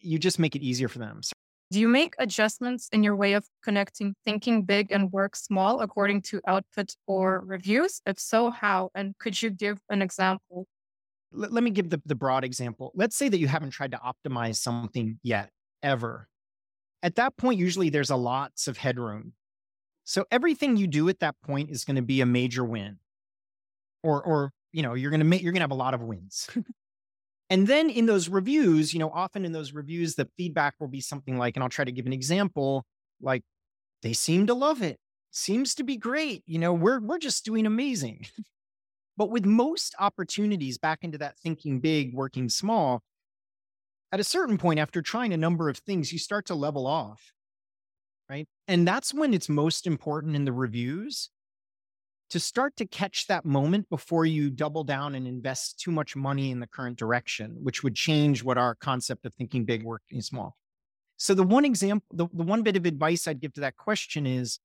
you 0.00 0.18
just 0.18 0.38
make 0.38 0.56
it 0.56 0.62
easier 0.62 0.88
for 0.88 0.98
them. 0.98 1.20
Do 1.70 1.78
you 1.78 1.86
make 1.86 2.14
adjustments 2.18 2.88
in 2.92 3.04
your 3.04 3.14
way 3.14 3.34
of 3.34 3.46
connecting 3.62 4.14
thinking 4.24 4.64
big 4.64 4.90
and 4.90 5.12
work 5.12 5.36
small 5.36 5.80
according 5.80 6.22
to 6.22 6.40
output 6.46 6.96
or 7.06 7.42
reviews? 7.46 8.02
If 8.04 8.18
so, 8.18 8.50
how? 8.50 8.90
And 8.94 9.16
could 9.18 9.40
you 9.40 9.50
give 9.50 9.78
an 9.88 10.02
example? 10.02 10.66
Let, 11.32 11.52
let 11.52 11.62
me 11.62 11.70
give 11.70 11.90
the, 11.90 12.02
the 12.04 12.16
broad 12.16 12.42
example. 12.42 12.90
Let's 12.96 13.14
say 13.14 13.28
that 13.28 13.38
you 13.38 13.46
haven't 13.46 13.70
tried 13.70 13.92
to 13.92 13.98
optimize 13.98 14.56
something 14.56 15.20
yet, 15.22 15.50
ever. 15.80 16.26
At 17.04 17.14
that 17.14 17.36
point, 17.36 17.60
usually 17.60 17.88
there's 17.88 18.10
a 18.10 18.16
lots 18.16 18.66
of 18.66 18.76
headroom. 18.76 19.34
So 20.04 20.24
everything 20.32 20.76
you 20.76 20.88
do 20.88 21.08
at 21.08 21.20
that 21.20 21.36
point 21.40 21.70
is 21.70 21.84
going 21.84 21.96
to 21.96 22.02
be 22.02 22.20
a 22.20 22.26
major 22.26 22.64
win. 22.64 22.98
Or, 24.02 24.20
or 24.20 24.52
you 24.72 24.82
know, 24.82 24.94
you're 24.94 25.10
going 25.10 25.20
to 25.20 25.26
make 25.26 25.42
you're 25.42 25.52
going 25.52 25.60
to 25.60 25.64
have 25.64 25.70
a 25.70 25.74
lot 25.74 25.94
of 25.94 26.02
wins. 26.02 26.48
And 27.50 27.66
then 27.66 27.90
in 27.90 28.06
those 28.06 28.28
reviews, 28.28 28.94
you 28.94 29.00
know, 29.00 29.10
often 29.10 29.44
in 29.44 29.50
those 29.50 29.72
reviews, 29.72 30.14
the 30.14 30.28
feedback 30.36 30.74
will 30.78 30.88
be 30.88 31.00
something 31.00 31.36
like, 31.36 31.56
and 31.56 31.64
I'll 31.64 31.68
try 31.68 31.84
to 31.84 31.92
give 31.92 32.06
an 32.06 32.12
example, 32.12 32.86
like 33.20 33.42
they 34.02 34.12
seem 34.12 34.46
to 34.46 34.54
love 34.54 34.82
it. 34.82 34.98
Seems 35.32 35.74
to 35.76 35.84
be 35.84 35.96
great. 35.96 36.42
You 36.46 36.58
know, 36.58 36.72
we're 36.72 37.00
we're 37.00 37.18
just 37.18 37.44
doing 37.44 37.66
amazing. 37.66 38.26
but 39.16 39.30
with 39.30 39.44
most 39.44 39.94
opportunities 39.98 40.78
back 40.78 41.00
into 41.02 41.18
that 41.18 41.38
thinking 41.38 41.80
big, 41.80 42.14
working 42.14 42.48
small, 42.48 43.02
at 44.12 44.20
a 44.20 44.24
certain 44.24 44.58
point 44.58 44.80
after 44.80 45.02
trying 45.02 45.32
a 45.32 45.36
number 45.36 45.68
of 45.68 45.78
things, 45.78 46.12
you 46.12 46.18
start 46.18 46.46
to 46.46 46.54
level 46.54 46.86
off. 46.86 47.32
Right. 48.28 48.46
And 48.68 48.86
that's 48.86 49.12
when 49.12 49.34
it's 49.34 49.48
most 49.48 49.86
important 49.88 50.36
in 50.36 50.44
the 50.44 50.52
reviews 50.52 51.30
to 52.30 52.40
start 52.40 52.76
to 52.76 52.86
catch 52.86 53.26
that 53.26 53.44
moment 53.44 53.88
before 53.90 54.24
you 54.24 54.50
double 54.50 54.84
down 54.84 55.14
and 55.14 55.26
invest 55.26 55.80
too 55.80 55.90
much 55.90 56.14
money 56.14 56.50
in 56.50 56.60
the 56.60 56.66
current 56.66 56.96
direction, 56.96 57.56
which 57.60 57.82
would 57.82 57.94
change 57.94 58.42
what 58.42 58.56
our 58.56 58.74
concept 58.76 59.26
of 59.26 59.34
thinking 59.34 59.64
big, 59.64 59.82
working 59.82 60.22
small. 60.22 60.56
So 61.16 61.34
the 61.34 61.42
one 61.42 61.64
example, 61.64 62.06
the, 62.12 62.28
the 62.32 62.44
one 62.44 62.62
bit 62.62 62.76
of 62.76 62.86
advice 62.86 63.28
I'd 63.28 63.40
give 63.40 63.52
to 63.54 63.60
that 63.62 63.76
question 63.76 64.26
is 64.26 64.58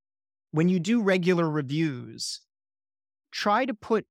when 0.52 0.70
you 0.70 0.80
do 0.80 1.02
regular 1.02 1.50
reviews, 1.50 2.42
try 3.32 3.66
to 3.66 3.74
put 3.74 4.06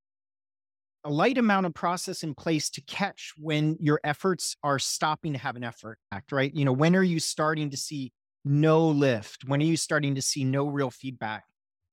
a 1.04 1.10
light 1.10 1.38
amount 1.38 1.66
of 1.66 1.74
process 1.74 2.22
in 2.22 2.34
place 2.34 2.70
to 2.70 2.80
catch 2.82 3.32
when 3.38 3.76
your 3.78 4.00
efforts 4.02 4.56
are 4.62 4.78
stopping 4.78 5.34
to 5.34 5.38
have 5.38 5.54
an 5.54 5.64
effort 5.64 5.98
act, 6.10 6.32
right? 6.32 6.52
You 6.54 6.64
know, 6.64 6.72
when 6.72 6.96
are 6.96 7.02
you 7.02 7.20
starting 7.20 7.70
to 7.70 7.76
see 7.76 8.12
no 8.44 8.88
lift? 8.88 9.44
When 9.46 9.60
are 9.60 9.66
you 9.66 9.76
starting 9.76 10.16
to 10.16 10.22
see 10.22 10.44
no 10.44 10.66
real 10.66 10.90
feedback? 10.90 11.44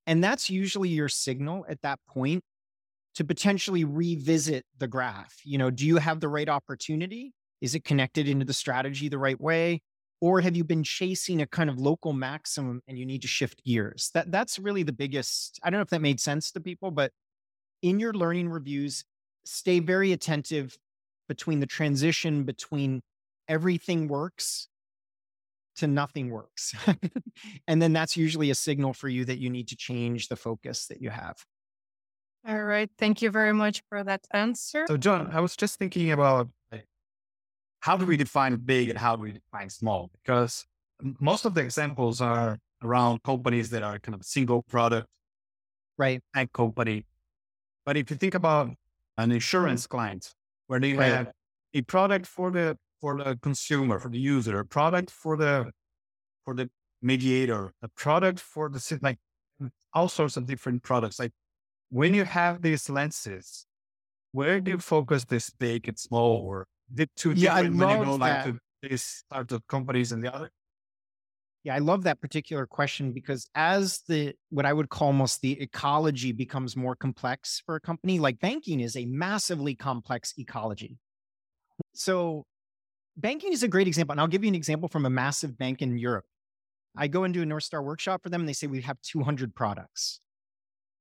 And 0.06 0.22
that's 0.22 0.50
usually 0.50 0.88
your 0.88 1.08
signal 1.08 1.64
at 1.68 1.80
that 1.82 2.00
point 2.08 2.42
to 3.14 3.24
potentially 3.24 3.84
revisit 3.84 4.64
the 4.78 4.88
graph. 4.88 5.34
You 5.44 5.58
know, 5.58 5.70
do 5.70 5.86
you 5.86 5.98
have 5.98 6.20
the 6.20 6.28
right 6.28 6.48
opportunity? 6.48 7.32
Is 7.60 7.74
it 7.74 7.84
connected 7.84 8.28
into 8.28 8.44
the 8.44 8.52
strategy 8.52 9.08
the 9.08 9.18
right 9.18 9.40
way? 9.40 9.82
Or 10.20 10.40
have 10.40 10.56
you 10.56 10.64
been 10.64 10.84
chasing 10.84 11.42
a 11.42 11.46
kind 11.46 11.68
of 11.68 11.78
local 11.78 12.12
maximum 12.12 12.80
and 12.86 12.96
you 12.98 13.04
need 13.04 13.22
to 13.22 13.28
shift 13.28 13.64
gears? 13.64 14.10
That 14.14 14.30
that's 14.30 14.58
really 14.58 14.82
the 14.82 14.92
biggest. 14.92 15.58
I 15.62 15.70
don't 15.70 15.78
know 15.78 15.82
if 15.82 15.90
that 15.90 16.00
made 16.00 16.20
sense 16.20 16.52
to 16.52 16.60
people, 16.60 16.90
but 16.90 17.12
in 17.82 17.98
your 17.98 18.12
learning 18.12 18.48
reviews, 18.48 19.04
stay 19.44 19.80
very 19.80 20.12
attentive 20.12 20.76
between 21.28 21.60
the 21.60 21.66
transition 21.66 22.44
between 22.44 23.02
everything 23.48 24.06
works 24.06 24.68
to 25.76 25.86
nothing 25.86 26.30
works. 26.30 26.74
and 27.68 27.80
then 27.80 27.92
that's 27.92 28.16
usually 28.16 28.50
a 28.50 28.54
signal 28.54 28.92
for 28.92 29.08
you 29.08 29.24
that 29.24 29.38
you 29.38 29.50
need 29.50 29.68
to 29.68 29.76
change 29.76 30.28
the 30.28 30.36
focus 30.36 30.86
that 30.86 31.00
you 31.00 31.10
have. 31.10 31.36
All 32.46 32.64
right. 32.64 32.90
Thank 32.98 33.22
you 33.22 33.30
very 33.30 33.52
much 33.52 33.82
for 33.88 34.02
that 34.02 34.26
answer. 34.32 34.84
So, 34.88 34.96
John, 34.96 35.30
I 35.32 35.40
was 35.40 35.56
just 35.56 35.78
thinking 35.78 36.10
about 36.10 36.48
how 37.80 37.96
do 37.96 38.06
we 38.06 38.16
define 38.16 38.56
big 38.56 38.88
and 38.90 38.98
how 38.98 39.16
do 39.16 39.22
we 39.22 39.32
define 39.32 39.68
small? 39.68 40.08
Because 40.12 40.64
most 41.20 41.44
of 41.44 41.54
the 41.54 41.60
examples 41.60 42.20
are 42.20 42.58
around 42.82 43.22
companies 43.24 43.70
that 43.70 43.82
are 43.82 43.98
kind 43.98 44.14
of 44.14 44.24
single 44.24 44.62
product, 44.62 45.08
right? 45.98 46.20
And 46.34 46.52
company. 46.52 47.06
But 47.84 47.96
if 47.96 48.10
you 48.10 48.16
think 48.16 48.34
about 48.34 48.70
an 49.18 49.32
insurance 49.32 49.86
client 49.88 50.32
where 50.68 50.78
they 50.78 50.94
right. 50.94 51.06
have 51.06 51.32
a 51.74 51.82
product 51.82 52.26
for 52.26 52.50
the 52.52 52.78
for 53.02 53.18
the 53.18 53.36
consumer, 53.42 53.98
for 53.98 54.08
the 54.08 54.18
user, 54.18 54.60
a 54.60 54.64
product 54.64 55.10
for 55.10 55.36
the 55.36 55.70
for 56.44 56.54
the 56.54 56.70
mediator, 57.02 57.74
a 57.82 57.88
product 57.88 58.38
for 58.40 58.70
the 58.70 58.98
like 59.02 59.18
mm, 59.60 59.70
all 59.92 60.08
sorts 60.08 60.36
of 60.38 60.46
different 60.46 60.82
products. 60.82 61.18
Like 61.18 61.32
when 61.90 62.14
you 62.14 62.24
have 62.24 62.62
these 62.62 62.88
lenses, 62.88 63.66
where 64.30 64.60
do 64.60 64.70
you 64.70 64.78
focus 64.78 65.24
this 65.24 65.50
big 65.50 65.88
and 65.88 65.98
small 65.98 66.36
or 66.36 66.66
the 66.94 67.08
two 67.16 67.32
yeah, 67.32 67.60
different 67.60 67.82
I 67.82 67.98
you 67.98 68.04
go 68.04 68.14
like 68.14 68.44
to 68.44 68.58
these 68.82 69.02
startup 69.02 69.66
companies 69.66 70.12
and 70.12 70.24
the 70.24 70.32
other? 70.32 70.50
Yeah, 71.64 71.74
I 71.74 71.78
love 71.78 72.04
that 72.04 72.20
particular 72.20 72.66
question 72.66 73.12
because 73.12 73.48
as 73.54 74.00
the 74.08 74.34
what 74.50 74.64
I 74.64 74.72
would 74.72 74.90
call 74.90 75.08
almost 75.08 75.40
the 75.42 75.60
ecology 75.60 76.32
becomes 76.32 76.76
more 76.76 76.94
complex 76.94 77.62
for 77.66 77.74
a 77.74 77.80
company, 77.80 78.20
like 78.20 78.38
banking 78.38 78.80
is 78.80 78.96
a 78.96 79.06
massively 79.06 79.74
complex 79.74 80.34
ecology. 80.38 80.98
So 81.94 82.46
banking 83.16 83.52
is 83.52 83.62
a 83.62 83.68
great 83.68 83.86
example. 83.86 84.12
And 84.12 84.20
I'll 84.20 84.28
give 84.28 84.44
you 84.44 84.48
an 84.48 84.54
example 84.54 84.88
from 84.88 85.06
a 85.06 85.10
massive 85.10 85.58
bank 85.58 85.82
in 85.82 85.98
Europe. 85.98 86.24
I 86.96 87.08
go 87.08 87.24
and 87.24 87.32
do 87.32 87.42
a 87.42 87.46
North 87.46 87.64
Star 87.64 87.82
workshop 87.82 88.22
for 88.22 88.28
them 88.28 88.42
and 88.42 88.48
they 88.48 88.52
say, 88.52 88.66
we 88.66 88.82
have 88.82 89.00
200 89.02 89.54
products, 89.54 90.20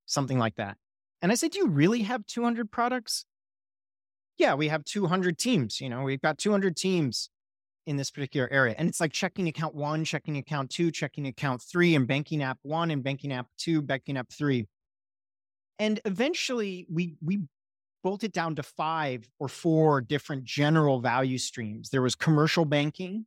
something 0.05 0.39
like 0.39 0.55
that. 0.55 0.77
And 1.21 1.31
I 1.31 1.35
said, 1.35 1.51
do 1.51 1.59
you 1.59 1.67
really 1.67 2.03
have 2.03 2.25
200 2.25 2.71
products? 2.71 3.25
Yeah, 4.37 4.55
we 4.55 4.69
have 4.69 4.83
200 4.85 5.37
teams. 5.37 5.81
You 5.81 5.89
know, 5.89 6.03
we've 6.03 6.21
got 6.21 6.37
200 6.37 6.75
teams 6.75 7.29
in 7.85 7.97
this 7.97 8.11
particular 8.11 8.51
area. 8.51 8.75
And 8.77 8.87
it's 8.87 8.99
like 8.99 9.11
checking 9.11 9.47
account 9.47 9.75
one, 9.75 10.05
checking 10.05 10.37
account 10.37 10.69
two, 10.69 10.91
checking 10.91 11.27
account 11.27 11.61
three, 11.61 11.95
and 11.95 12.07
banking 12.07 12.41
app 12.41 12.59
one, 12.61 12.91
and 12.91 13.03
banking 13.03 13.33
app 13.33 13.47
two, 13.57 13.81
banking 13.81 14.17
app 14.17 14.31
three. 14.31 14.67
And 15.79 15.99
eventually 16.05 16.85
we 16.89 17.15
we 17.21 17.41
boiled 18.03 18.23
it 18.23 18.31
down 18.31 18.55
to 18.55 18.63
five 18.63 19.27
or 19.39 19.47
four 19.47 20.01
different 20.01 20.43
general 20.43 20.99
value 20.99 21.37
streams. 21.37 21.89
There 21.89 22.01
was 22.01 22.15
commercial 22.15 22.65
banking 22.65 23.25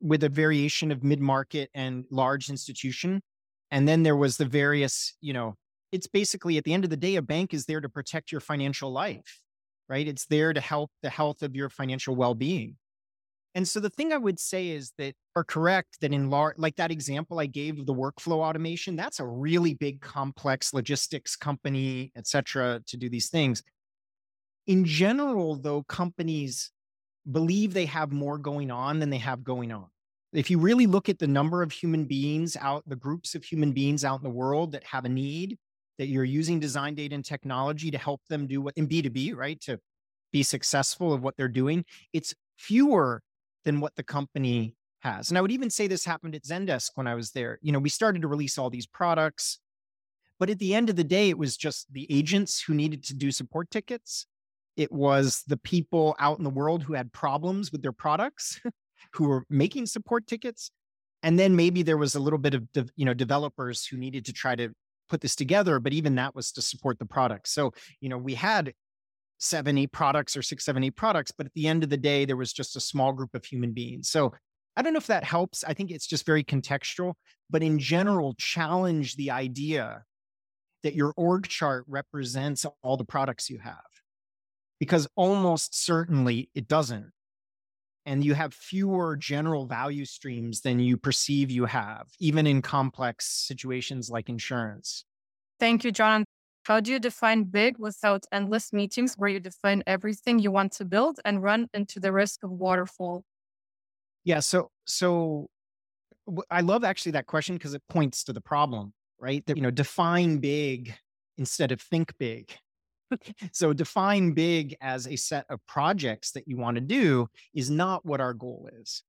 with 0.00 0.24
a 0.24 0.28
variation 0.28 0.90
of 0.90 1.02
mid 1.04 1.20
market 1.20 1.70
and 1.74 2.04
large 2.10 2.50
institution. 2.50 3.22
And 3.70 3.88
then 3.88 4.02
there 4.02 4.16
was 4.16 4.36
the 4.36 4.44
various, 4.44 5.14
you 5.20 5.32
know, 5.32 5.54
it's 5.92 6.06
basically 6.06 6.58
at 6.58 6.64
the 6.64 6.72
end 6.72 6.84
of 6.84 6.90
the 6.90 6.96
day, 6.96 7.16
a 7.16 7.22
bank 7.22 7.54
is 7.54 7.66
there 7.66 7.80
to 7.80 7.88
protect 7.88 8.32
your 8.32 8.40
financial 8.40 8.90
life, 8.90 9.40
right? 9.88 10.06
It's 10.06 10.26
there 10.26 10.52
to 10.52 10.60
help 10.60 10.90
the 11.02 11.10
health 11.10 11.42
of 11.42 11.54
your 11.54 11.68
financial 11.70 12.16
well 12.16 12.34
being. 12.34 12.76
And 13.56 13.66
so 13.68 13.78
the 13.78 13.90
thing 13.90 14.12
I 14.12 14.16
would 14.16 14.40
say 14.40 14.70
is 14.70 14.92
that 14.98 15.14
are 15.36 15.44
correct 15.44 16.00
that 16.00 16.12
in 16.12 16.28
large, 16.28 16.58
like 16.58 16.74
that 16.76 16.90
example 16.90 17.38
I 17.38 17.46
gave 17.46 17.78
of 17.78 17.86
the 17.86 17.94
workflow 17.94 18.38
automation, 18.38 18.96
that's 18.96 19.20
a 19.20 19.26
really 19.26 19.74
big, 19.74 20.00
complex 20.00 20.74
logistics 20.74 21.36
company, 21.36 22.10
et 22.16 22.26
cetera, 22.26 22.80
to 22.86 22.96
do 22.96 23.08
these 23.08 23.28
things. 23.28 23.62
In 24.66 24.84
general, 24.84 25.56
though, 25.56 25.84
companies 25.84 26.72
believe 27.30 27.74
they 27.74 27.86
have 27.86 28.12
more 28.12 28.38
going 28.38 28.70
on 28.70 28.98
than 28.98 29.10
they 29.10 29.18
have 29.18 29.44
going 29.44 29.70
on. 29.70 29.86
If 30.32 30.50
you 30.50 30.58
really 30.58 30.86
look 30.86 31.08
at 31.08 31.20
the 31.20 31.28
number 31.28 31.62
of 31.62 31.70
human 31.70 32.06
beings 32.06 32.56
out, 32.60 32.82
the 32.88 32.96
groups 32.96 33.36
of 33.36 33.44
human 33.44 33.70
beings 33.70 34.04
out 34.04 34.18
in 34.18 34.24
the 34.24 34.30
world 34.30 34.72
that 34.72 34.82
have 34.84 35.04
a 35.04 35.08
need, 35.08 35.58
that 35.98 36.08
you're 36.08 36.24
using 36.24 36.58
design 36.58 36.96
data 36.96 37.14
and 37.14 37.24
technology 37.24 37.92
to 37.92 37.98
help 37.98 38.20
them 38.28 38.48
do 38.48 38.60
what 38.60 38.74
in 38.76 38.88
B2B, 38.88 39.36
right? 39.36 39.60
To 39.60 39.78
be 40.32 40.42
successful 40.42 41.12
of 41.12 41.22
what 41.22 41.36
they're 41.36 41.46
doing, 41.46 41.84
it's 42.12 42.34
fewer 42.58 43.22
than 43.64 43.80
what 43.80 43.94
the 43.96 44.02
company 44.02 44.74
has. 45.00 45.30
And 45.30 45.38
I 45.38 45.40
would 45.40 45.52
even 45.52 45.70
say 45.70 45.86
this 45.86 46.04
happened 46.04 46.34
at 46.34 46.44
Zendesk 46.44 46.90
when 46.94 47.06
I 47.06 47.14
was 47.14 47.30
there. 47.30 47.58
You 47.62 47.72
know, 47.72 47.78
we 47.78 47.88
started 47.88 48.22
to 48.22 48.28
release 48.28 48.58
all 48.58 48.70
these 48.70 48.86
products, 48.86 49.58
but 50.38 50.50
at 50.50 50.58
the 50.58 50.74
end 50.74 50.90
of 50.90 50.96
the 50.96 51.04
day, 51.04 51.28
it 51.30 51.38
was 51.38 51.56
just 51.56 51.92
the 51.92 52.06
agents 52.10 52.62
who 52.62 52.74
needed 52.74 53.04
to 53.04 53.14
do 53.14 53.30
support 53.30 53.70
tickets. 53.70 54.26
It 54.76 54.90
was 54.90 55.42
the 55.46 55.56
people 55.56 56.16
out 56.18 56.38
in 56.38 56.44
the 56.44 56.50
world 56.50 56.82
who 56.82 56.94
had 56.94 57.12
problems 57.12 57.70
with 57.70 57.82
their 57.82 57.92
products, 57.92 58.60
who 59.12 59.28
were 59.28 59.44
making 59.48 59.86
support 59.86 60.26
tickets. 60.26 60.70
And 61.22 61.38
then 61.38 61.54
maybe 61.54 61.82
there 61.82 61.96
was 61.96 62.14
a 62.14 62.20
little 62.20 62.38
bit 62.38 62.54
of, 62.54 62.70
de- 62.72 62.88
you 62.96 63.04
know, 63.04 63.14
developers 63.14 63.86
who 63.86 63.96
needed 63.96 64.24
to 64.26 64.32
try 64.32 64.56
to 64.56 64.70
put 65.08 65.20
this 65.20 65.36
together, 65.36 65.80
but 65.80 65.92
even 65.92 66.16
that 66.16 66.34
was 66.34 66.50
to 66.52 66.62
support 66.62 66.98
the 66.98 67.06
product. 67.06 67.48
So, 67.48 67.72
you 68.00 68.08
know, 68.08 68.18
we 68.18 68.34
had 68.34 68.72
seven, 69.44 69.78
eight 69.78 69.92
products 69.92 70.36
or 70.36 70.42
670 70.42 70.90
products. 70.90 71.30
But 71.30 71.46
at 71.46 71.54
the 71.54 71.68
end 71.68 71.84
of 71.84 71.90
the 71.90 71.96
day, 71.96 72.24
there 72.24 72.36
was 72.36 72.52
just 72.52 72.76
a 72.76 72.80
small 72.80 73.12
group 73.12 73.34
of 73.34 73.44
human 73.44 73.72
beings. 73.72 74.08
So 74.08 74.32
I 74.76 74.82
don't 74.82 74.92
know 74.92 74.98
if 74.98 75.06
that 75.06 75.24
helps. 75.24 75.62
I 75.64 75.74
think 75.74 75.90
it's 75.90 76.06
just 76.06 76.26
very 76.26 76.42
contextual, 76.42 77.14
but 77.48 77.62
in 77.62 77.78
general, 77.78 78.34
challenge 78.34 79.16
the 79.16 79.30
idea 79.30 80.04
that 80.82 80.94
your 80.94 81.14
org 81.16 81.46
chart 81.46 81.84
represents 81.86 82.66
all 82.82 82.96
the 82.96 83.04
products 83.04 83.48
you 83.48 83.58
have, 83.58 83.84
because 84.80 85.06
almost 85.16 85.80
certainly 85.80 86.50
it 86.54 86.68
doesn't. 86.68 87.10
And 88.06 88.22
you 88.22 88.34
have 88.34 88.52
fewer 88.52 89.16
general 89.16 89.66
value 89.66 90.04
streams 90.04 90.60
than 90.60 90.78
you 90.78 90.98
perceive 90.98 91.50
you 91.50 91.64
have, 91.64 92.08
even 92.18 92.46
in 92.46 92.60
complex 92.60 93.26
situations 93.26 94.10
like 94.10 94.28
insurance. 94.28 95.04
Thank 95.58 95.84
you, 95.84 95.92
John. 95.92 96.24
How 96.64 96.80
do 96.80 96.90
you 96.90 96.98
define 96.98 97.44
big 97.44 97.78
without 97.78 98.24
endless 98.32 98.72
meetings 98.72 99.14
where 99.16 99.28
you 99.28 99.38
define 99.38 99.82
everything 99.86 100.38
you 100.38 100.50
want 100.50 100.72
to 100.72 100.84
build 100.84 101.20
and 101.24 101.42
run 101.42 101.68
into 101.74 102.00
the 102.00 102.10
risk 102.10 102.42
of 102.42 102.50
waterfall? 102.50 103.22
Yeah. 104.24 104.40
So, 104.40 104.70
so 104.86 105.48
I 106.50 106.62
love 106.62 106.82
actually 106.82 107.12
that 107.12 107.26
question 107.26 107.56
because 107.56 107.74
it 107.74 107.82
points 107.90 108.24
to 108.24 108.32
the 108.32 108.40
problem, 108.40 108.94
right? 109.18 109.44
That, 109.46 109.58
you 109.58 109.62
know, 109.62 109.70
define 109.70 110.38
big 110.38 110.94
instead 111.36 111.70
of 111.70 111.82
think 111.82 112.16
big. 112.18 112.50
so 113.52 113.74
define 113.74 114.32
big 114.32 114.74
as 114.80 115.06
a 115.06 115.16
set 115.16 115.44
of 115.50 115.60
projects 115.66 116.32
that 116.32 116.48
you 116.48 116.56
want 116.56 116.76
to 116.76 116.80
do 116.80 117.28
is 117.54 117.68
not 117.68 118.06
what 118.06 118.22
our 118.22 118.32
goal 118.32 118.70
is, 118.80 119.02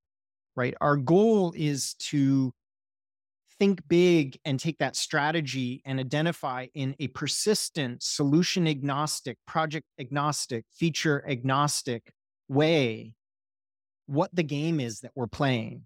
right? 0.57 0.75
Our 0.81 0.97
goal 0.97 1.53
is 1.55 1.93
to 1.99 2.53
think 3.59 3.81
big 3.87 4.37
and 4.45 4.59
take 4.59 4.77
that 4.79 4.95
strategy 4.95 5.81
and 5.85 5.99
identify 5.99 6.67
in 6.73 6.95
a 6.99 7.07
persistent, 7.07 8.03
solution 8.03 8.67
agnostic, 8.67 9.37
project 9.47 9.85
agnostic, 9.99 10.65
feature 10.73 11.23
agnostic 11.27 12.11
way 12.47 13.13
what 14.07 14.29
the 14.33 14.43
game 14.43 14.79
is 14.79 14.99
that 15.01 15.11
we're 15.15 15.27
playing. 15.27 15.83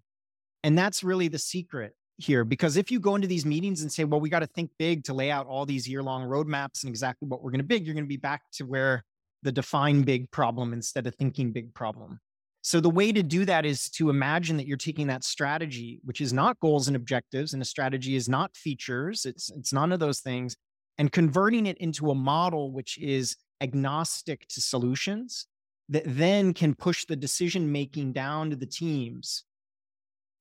And 0.62 0.76
that's 0.76 1.02
really 1.02 1.28
the 1.28 1.38
secret 1.38 1.94
here. 2.18 2.44
Because 2.44 2.76
if 2.76 2.90
you 2.90 3.00
go 3.00 3.14
into 3.14 3.28
these 3.28 3.46
meetings 3.46 3.82
and 3.82 3.90
say, 3.90 4.04
well, 4.04 4.20
we 4.20 4.28
got 4.28 4.40
to 4.40 4.46
think 4.46 4.70
big 4.78 5.04
to 5.04 5.14
lay 5.14 5.30
out 5.30 5.46
all 5.46 5.64
these 5.64 5.88
year 5.88 6.02
long 6.02 6.24
roadmaps 6.24 6.82
and 6.82 6.90
exactly 6.90 7.28
what 7.28 7.42
we're 7.42 7.50
going 7.50 7.60
to 7.60 7.66
big, 7.66 7.86
you're 7.86 7.94
going 7.94 8.04
to 8.04 8.08
be 8.08 8.16
back 8.16 8.42
to 8.52 8.64
where 8.64 9.04
the 9.42 9.52
define 9.52 10.02
big 10.02 10.30
problem 10.30 10.72
instead 10.72 11.06
of 11.06 11.14
thinking 11.14 11.52
big 11.52 11.72
problem. 11.72 12.20
So 12.62 12.80
the 12.80 12.90
way 12.90 13.10
to 13.10 13.22
do 13.22 13.44
that 13.46 13.64
is 13.64 13.88
to 13.90 14.10
imagine 14.10 14.58
that 14.58 14.66
you're 14.66 14.76
taking 14.76 15.06
that 15.06 15.24
strategy, 15.24 16.00
which 16.04 16.20
is 16.20 16.32
not 16.32 16.60
goals 16.60 16.88
and 16.88 16.96
objectives, 16.96 17.54
and 17.54 17.62
a 17.62 17.64
strategy 17.64 18.16
is 18.16 18.28
not 18.28 18.56
features, 18.56 19.24
it's 19.24 19.50
it's 19.50 19.72
none 19.72 19.92
of 19.92 20.00
those 20.00 20.20
things, 20.20 20.56
and 20.98 21.10
converting 21.10 21.66
it 21.66 21.78
into 21.78 22.10
a 22.10 22.14
model 22.14 22.72
which 22.72 22.98
is 22.98 23.36
agnostic 23.62 24.46
to 24.48 24.60
solutions 24.60 25.46
that 25.88 26.04
then 26.06 26.54
can 26.54 26.74
push 26.74 27.04
the 27.06 27.16
decision 27.16 27.72
making 27.72 28.12
down 28.12 28.50
to 28.50 28.56
the 28.56 28.66
teams 28.66 29.44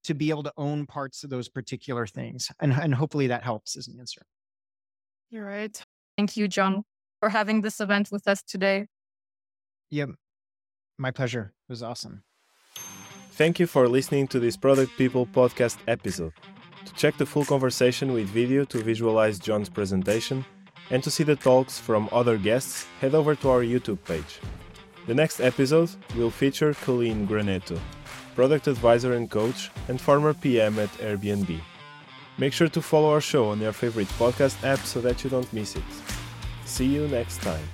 to 0.03 0.13
be 0.13 0.29
able 0.29 0.43
to 0.43 0.53
own 0.57 0.85
parts 0.85 1.23
of 1.23 1.29
those 1.29 1.49
particular 1.49 2.05
things. 2.05 2.51
And, 2.59 2.71
and 2.73 2.93
hopefully 2.93 3.27
that 3.27 3.43
helps 3.43 3.75
as 3.75 3.87
an 3.87 3.97
answer. 3.99 4.21
You're 5.29 5.45
right. 5.45 5.81
Thank 6.17 6.37
you, 6.37 6.47
John, 6.47 6.71
mm-hmm. 6.71 6.81
for 7.19 7.29
having 7.29 7.61
this 7.61 7.79
event 7.79 8.11
with 8.11 8.27
us 8.27 8.41
today. 8.43 8.87
Yep. 9.89 10.09
My 10.99 11.11
pleasure. 11.11 11.53
It 11.67 11.71
was 11.71 11.81
awesome. 11.81 12.23
Thank 13.31 13.57
you 13.57 13.67
for 13.67 13.87
listening 13.87 14.27
to 14.27 14.39
this 14.39 14.57
Product 14.57 14.91
People 14.97 15.25
podcast 15.25 15.77
episode. 15.87 16.33
To 16.85 16.93
check 16.93 17.17
the 17.17 17.25
full 17.25 17.45
conversation 17.45 18.11
with 18.11 18.27
video 18.27 18.65
to 18.65 18.83
visualize 18.83 19.39
John's 19.39 19.69
presentation 19.69 20.45
and 20.91 21.01
to 21.03 21.09
see 21.09 21.23
the 21.23 21.37
talks 21.37 21.79
from 21.79 22.09
other 22.11 22.37
guests, 22.37 22.85
head 22.99 23.15
over 23.15 23.33
to 23.35 23.49
our 23.49 23.61
YouTube 23.61 24.03
page. 24.03 24.41
The 25.07 25.13
next 25.13 25.39
episode 25.39 25.89
will 26.17 26.31
feature 26.31 26.73
Colleen 26.73 27.25
Graneto, 27.25 27.79
product 28.35 28.67
advisor 28.67 29.13
and 29.13 29.31
coach 29.31 29.71
and 29.87 30.01
former 30.01 30.33
PM 30.33 30.77
at 30.79 30.89
Airbnb. 30.97 31.61
Make 32.37 32.51
sure 32.51 32.69
to 32.69 32.81
follow 32.81 33.11
our 33.11 33.21
show 33.21 33.49
on 33.49 33.61
your 33.61 33.73
favorite 33.73 34.09
podcast 34.19 34.61
app 34.65 34.79
so 34.79 34.99
that 34.99 35.23
you 35.23 35.29
don't 35.29 35.51
miss 35.53 35.77
it. 35.77 35.83
See 36.65 36.87
you 36.87 37.07
next 37.07 37.41
time. 37.41 37.67